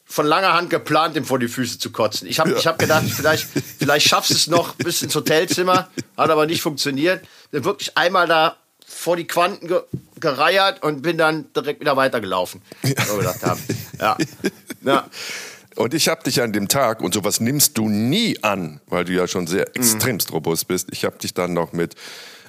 [0.05, 2.27] von langer Hand geplant, ihm vor die Füße zu kotzen.
[2.29, 3.47] Ich habe ich hab gedacht, vielleicht,
[3.79, 7.27] vielleicht schaffst du es noch bis ins Hotelzimmer, hat aber nicht funktioniert.
[7.51, 9.83] Bin wirklich einmal da vor die Quanten ge
[10.18, 12.62] gereiert und bin dann direkt wieder weitergelaufen.
[12.83, 13.62] So gedacht haben.
[14.01, 14.16] Ja.
[14.83, 15.09] ja.
[15.77, 19.12] Und ich habe dich an dem Tag, und sowas nimmst du nie an, weil du
[19.12, 21.94] ja schon sehr extremst robust bist, ich habe dich dann noch mit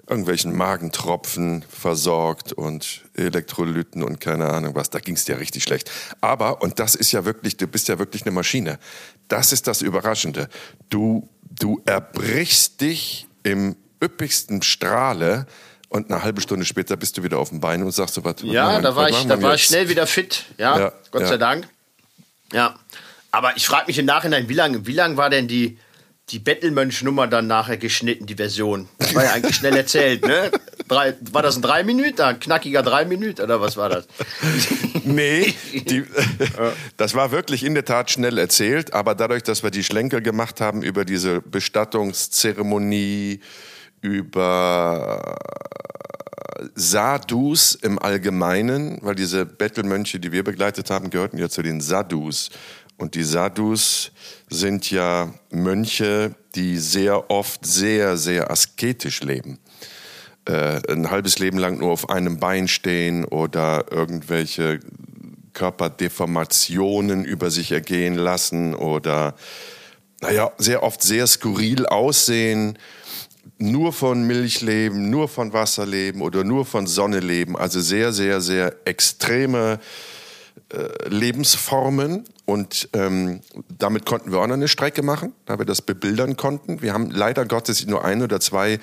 [0.10, 4.90] irgendwelchen Magentropfen versorgt und Elektrolyten und keine Ahnung was.
[4.90, 5.90] Da ging es dir richtig schlecht.
[6.22, 8.80] Aber, und das ist ja wirklich, du bist ja wirklich eine Maschine.
[9.28, 10.50] Das ist das Überraschende.
[10.90, 15.46] Du, du erbrichst dich im üppigsten Strahle
[15.90, 18.36] und eine halbe Stunde später bist du wieder auf dem Bein und sagst so, was
[18.44, 20.46] Ja, machen- da war ich, da war ich schnell wieder fit.
[20.58, 21.28] Ja, Ja, Gott ja.
[21.28, 21.68] sei Dank.
[22.54, 22.76] Ja.
[23.32, 25.78] Aber ich frage mich im Nachhinein, wie lange wie lang war denn die,
[26.32, 28.88] die Bettelmönch-Nummer dann nachher geschnitten, die Version?
[28.98, 30.52] Das war ja eigentlich schnell erzählt, ne?
[30.88, 32.22] Drei, war das ein drei Minuten?
[32.22, 34.08] Ein knackiger drei Minuten oder was war das?
[35.06, 36.04] Nee, die,
[36.98, 40.62] das war wirklich in der Tat schnell erzählt, aber dadurch, dass wir die Schlenker gemacht
[40.62, 43.40] haben über diese Bestattungszeremonie,
[44.02, 45.36] über
[46.76, 52.50] Sadhus im Allgemeinen, weil diese Bettelmönche, die wir begleitet haben, gehörten ja zu den Sadhus.
[53.00, 54.12] Und die Sadhus
[54.50, 59.58] sind ja Mönche, die sehr oft sehr, sehr asketisch leben.
[60.46, 64.82] Äh, ein halbes Leben lang nur auf einem Bein stehen oder irgendwelche
[65.54, 69.36] Körperdeformationen über sich ergehen lassen oder,
[70.20, 72.78] naja, sehr oft sehr skurril aussehen
[73.62, 77.58] nur von Milch leben, nur von Wasser leben oder nur von Sonne leben.
[77.58, 79.80] Also sehr, sehr, sehr extreme
[80.70, 82.26] äh, Lebensformen.
[82.46, 86.82] Und ähm, damit konnten wir auch noch eine Strecke machen, da wir das bebildern konnten.
[86.82, 88.80] Wir haben leider Gottes nur ein oder zwei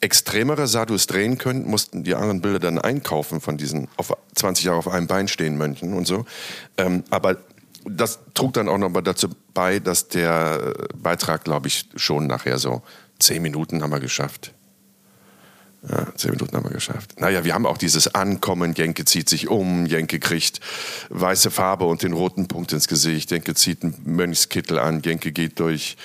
[0.00, 4.78] extremere Sadhus drehen können, mussten die anderen Bilder dann einkaufen von diesen auf 20 Jahre
[4.78, 6.26] auf einem Bein stehen Mönchen und so.
[6.76, 7.38] Ähm, aber
[7.86, 12.58] das trug dann auch noch mal dazu bei, dass der Beitrag, glaube ich, schon nachher
[12.58, 12.82] so
[13.18, 14.52] Zehn Minuten haben wir geschafft.
[15.86, 17.20] Ja, zehn Minuten haben wir geschafft.
[17.20, 18.72] Naja, wir haben auch dieses Ankommen.
[18.72, 19.84] Jenke zieht sich um.
[19.84, 20.60] Jenke kriegt
[21.10, 23.30] weiße Farbe und den roten Punkt ins Gesicht.
[23.30, 25.02] Jenke zieht einen Mönchskittel an.
[25.02, 25.98] Jenke geht durch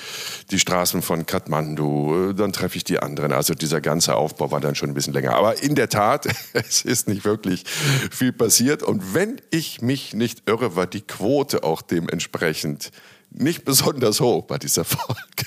[0.52, 2.34] die Straßen von Kathmandu.
[2.34, 3.32] Dann treffe ich die anderen.
[3.32, 5.36] Also dieser ganze Aufbau war dann schon ein bisschen länger.
[5.36, 7.63] Aber in der Tat, es ist nicht wirklich
[8.12, 8.84] viel passiert.
[8.84, 12.92] Und wenn ich mich nicht irre, war die Quote auch dementsprechend
[13.32, 15.46] nicht besonders hoch bei dieser Folge.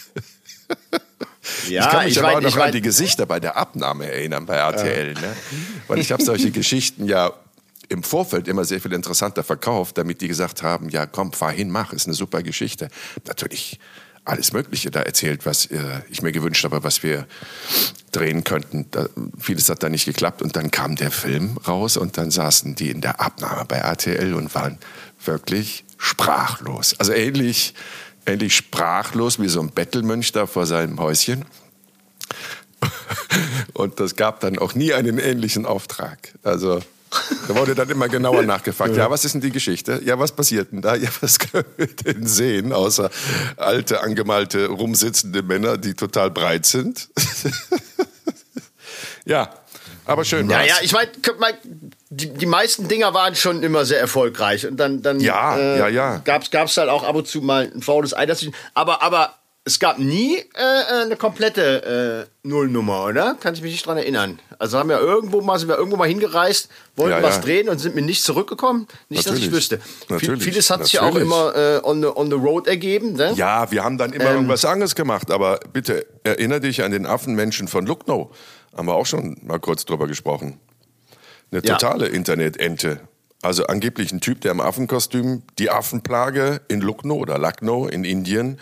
[1.68, 4.10] Ja, ich kann mich ich aber mein, auch noch an die Gesichter bei der Abnahme
[4.10, 5.14] erinnern bei RTL.
[5.14, 5.20] Ja.
[5.20, 5.36] Ne?
[5.88, 7.32] Weil ich habe solche Geschichten ja
[7.88, 11.70] im Vorfeld immer sehr viel interessanter verkauft, damit die gesagt haben, ja komm, fahr hin,
[11.70, 12.88] mach, ist eine super Geschichte.
[13.26, 13.78] Natürlich
[14.24, 17.26] alles Mögliche da erzählt, was äh, ich mir gewünscht habe, was wir
[18.12, 18.86] drehen könnten.
[18.90, 19.06] Da,
[19.38, 22.90] vieles hat da nicht geklappt und dann kam der Film raus und dann saßen die
[22.90, 24.78] in der Abnahme bei RTL und waren
[25.24, 26.94] wirklich sprachlos.
[26.98, 27.74] Also ähnlich
[28.24, 31.44] endlich sprachlos wie so ein Bettelmönch da vor seinem Häuschen.
[33.74, 36.34] Und das gab dann auch nie einen ähnlichen Auftrag.
[36.42, 36.80] Also
[37.48, 38.96] da wurde dann immer genauer nachgefragt.
[39.02, 40.00] Ja, was ist denn die Geschichte?
[40.04, 40.94] Ja, was passiert denn da?
[40.94, 43.10] Ja, was können wir denn sehen, außer
[43.56, 47.08] alte, angemalte, rumsitzende Männer, die total breit sind?
[49.24, 49.52] ja,
[50.04, 50.66] aber schön war's.
[50.66, 51.08] Ja, ja, ich meine,
[52.10, 54.66] die, die meisten Dinger waren schon immer sehr erfolgreich.
[54.66, 56.16] Und dann, dann ja, äh, ja, ja.
[56.18, 58.26] gab's gab's halt auch ab und zu mal ein faules Ei.
[58.74, 59.34] Aber, aber
[59.64, 63.36] es gab nie äh, äh, eine komplette äh, Nullnummer, oder?
[63.38, 64.40] Kann ich mich nicht dran erinnern.
[64.58, 67.42] Also haben wir irgendwo mal, sind wir irgendwo mal hingereist, wollten ja, was ja.
[67.42, 68.88] drehen und sind mir nicht zurückgekommen.
[69.08, 69.44] Nicht, Natürlich.
[69.44, 69.80] dass ich wüsste.
[70.08, 70.42] Natürlich.
[70.42, 73.12] Vieles hat sich ja auch immer äh, on, the, on the road ergeben.
[73.12, 73.34] Ne?
[73.36, 75.30] Ja, wir haben dann immer ähm, irgendwas anderes gemacht.
[75.30, 78.34] Aber bitte erinnere dich an den Affenmenschen von Lucknow.
[78.76, 80.58] Haben wir auch schon mal kurz drüber gesprochen.
[81.50, 82.14] Eine totale ja.
[82.14, 83.00] Internetente.
[83.42, 88.58] Also angeblich ein Typ, der im Affenkostüm die Affenplage in Lucknow oder Lucknow in Indien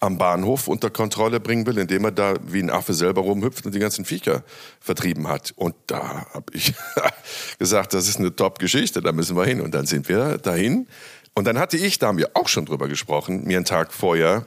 [0.00, 3.74] am Bahnhof unter Kontrolle bringen will, indem er da wie ein Affe selber rumhüpft und
[3.74, 4.42] die ganzen Viecher
[4.80, 5.54] vertrieben hat.
[5.56, 6.74] Und da habe ich
[7.58, 9.60] gesagt, das ist eine Top-Geschichte, da müssen wir hin.
[9.60, 10.88] Und dann sind wir dahin.
[11.34, 14.46] Und dann hatte ich, da haben wir auch schon drüber gesprochen, mir einen Tag vorher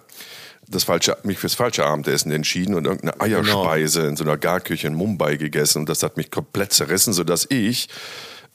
[0.67, 4.09] das falsche, mich fürs falsche Abendessen entschieden und irgendeine Eierspeise genau.
[4.09, 5.79] in so einer Garküche in Mumbai gegessen.
[5.79, 7.87] Und das hat mich komplett zerrissen, sodass ich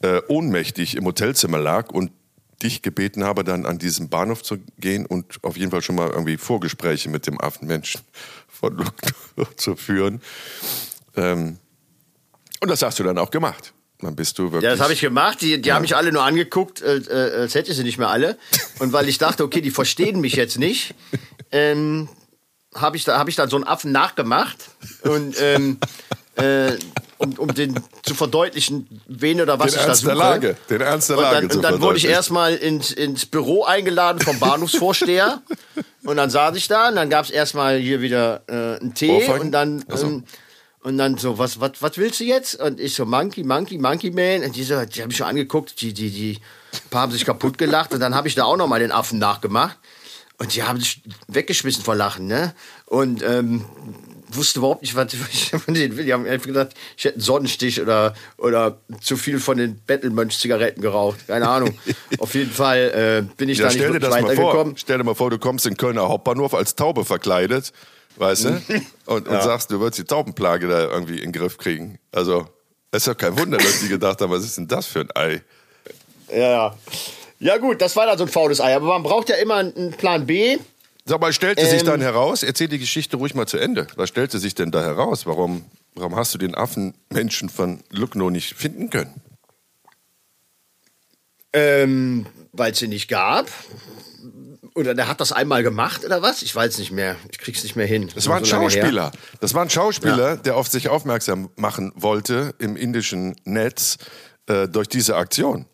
[0.03, 2.13] äh, ohnmächtig im Hotelzimmer lag und
[2.63, 6.11] dich gebeten habe, dann an diesem Bahnhof zu gehen und auf jeden Fall schon mal
[6.11, 8.03] irgendwie Vorgespräche mit dem Affenmenschen
[8.49, 10.21] von Lucknow zu führen.
[11.17, 11.59] Ähm,
[12.61, 13.73] und das hast du dann auch gemacht.
[14.03, 14.65] Dann bist du wirklich.
[14.65, 15.41] Ja, das habe ich gemacht.
[15.41, 15.77] Die, die ja.
[15.77, 18.37] haben mich alle nur angeguckt, äh, äh, als hätte ich sie nicht mehr alle.
[18.81, 20.95] Und weil ich dachte, okay, die verstehen mich jetzt nicht,
[21.53, 22.09] ähm,
[22.75, 24.59] habe ich, da, hab ich dann so einen Affen nachgemacht.
[25.03, 25.79] Und ähm,
[26.37, 26.73] äh,
[27.19, 30.07] um, um den zu verdeutlichen, wen oder was den ich Ernst da suche.
[30.07, 31.37] Der Lage, den Ernst der Lage.
[31.37, 35.43] Und dann, und dann wurde ich erstmal ins, ins Büro eingeladen vom Bahnhofsvorsteher.
[36.05, 39.29] und dann saß ich da und dann gab es erstmal hier wieder äh, einen Tee
[39.29, 39.85] und dann.
[39.91, 40.25] Ähm,
[40.85, 42.57] und dann so, was, was, was willst du jetzt?
[42.57, 44.43] Und ich so, Monkey, Monkey, Monkey Man.
[44.43, 46.39] Und die, so, die haben mich schon angeguckt, die, die, die
[46.91, 47.95] paar haben sich kaputt gelacht.
[47.95, 49.79] Und dann habe ich da auch noch mal den Affen nachgemacht.
[50.43, 52.53] Und die haben sich weggeschmissen vor Lachen, ne?
[52.87, 53.65] Und ähm,
[54.33, 56.05] wusste überhaupt nicht, was ich von denen will.
[56.05, 60.83] Die haben einfach gesagt, ich hätte einen Sonnenstich oder, oder zu viel von den Bettelmönch-Zigaretten
[60.83, 61.29] geraucht.
[61.29, 61.79] Keine Ahnung.
[62.19, 64.73] Auf jeden Fall äh, bin ich ja, da nicht stell dir das mal vor.
[64.75, 67.73] Stell dir mal vor, du kommst in Kölner Hauptbahnhof als Taube verkleidet
[68.17, 68.63] weißt du?
[69.07, 69.41] Und, und ja.
[69.41, 71.99] sagst, du würdest die Taubenplage da irgendwie in den Griff kriegen.
[72.13, 72.47] Also,
[72.91, 75.09] es ist ja kein Wunder, dass die gedacht haben, was ist denn das für ein
[75.15, 75.43] Ei?
[76.29, 76.77] Ja, ja
[77.59, 78.75] gut, das war dann so ein faules Ei.
[78.77, 80.59] Aber man braucht ja immer einen Plan B.
[81.05, 83.89] Sag mal, stellte ähm, sich dann heraus, erzähl die Geschichte ruhig mal zu Ende.
[83.97, 85.27] Was stellte sich denn da heraus?
[85.27, 85.65] Warum,
[85.97, 89.13] warum hast du den Affenmenschen von Lucknow nicht finden können?
[91.53, 93.47] Ähm, weil es sie nicht gab
[94.75, 96.41] Oder der hat das einmal gemacht oder was?
[96.43, 97.17] Ich weiß nicht mehr.
[97.31, 98.09] Ich krieg's nicht mehr hin.
[98.15, 98.71] Das war ein so her.
[98.71, 99.13] Schauspieler.
[99.41, 103.99] Das war ein Schauspieler, der auf sich aufmerksam machen wollte im indischen Netz
[104.47, 105.67] äh, durch diese Aktion.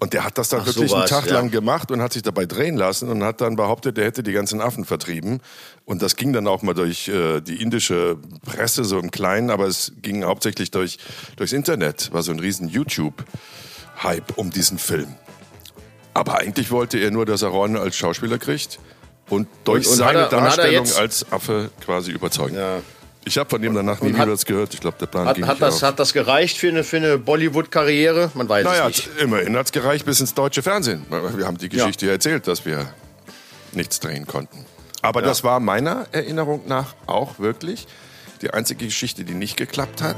[0.00, 1.34] Und der hat das dann Ach, wirklich einen sowas, Tag ja.
[1.34, 4.32] lang gemacht und hat sich dabei drehen lassen und hat dann behauptet, er hätte die
[4.32, 5.40] ganzen Affen vertrieben.
[5.84, 9.66] Und das ging dann auch mal durch äh, die indische Presse, so im Kleinen, aber
[9.66, 10.98] es ging hauptsächlich durch,
[11.36, 12.12] durchs Internet.
[12.12, 15.14] War so ein riesen YouTube-Hype um diesen Film.
[16.12, 18.78] Aber eigentlich wollte er nur, dass er Rollen als Schauspieler kriegt
[19.30, 22.56] und durch Und- und seine er- Darstellung als Affe quasi überzeugen.
[22.56, 22.80] Ja.
[23.26, 24.74] Ich habe von dem danach nie und wieder hat- was gehört.
[24.74, 25.82] Ich glaube, der Plan Hat, ging hat, nicht das, auf.
[25.82, 28.30] hat das gereicht für eine, für eine Bollywood-Karriere?
[28.34, 29.10] Man weiß Naja, es nicht.
[29.20, 31.06] immerhin hat's gereicht bis ins deutsche Fernsehen.
[31.08, 32.12] Wir haben die Geschichte ja.
[32.12, 32.86] erzählt, dass wir
[33.72, 34.66] nichts drehen konnten.
[35.00, 37.86] Aber das war meiner Erinnerung nach auch wirklich
[38.42, 40.16] die einzige Geschichte, die nicht geklappt hat.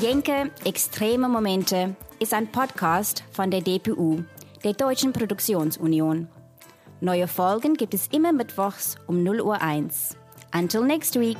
[0.00, 4.22] Jenke Extreme Momente ist ein Podcast von der DPU,
[4.64, 6.28] der Deutschen Produktionsunion.
[7.00, 10.16] Neue Folgen gibt es immer mittwochs um 0 Uhr 1.
[10.52, 11.38] Until next week.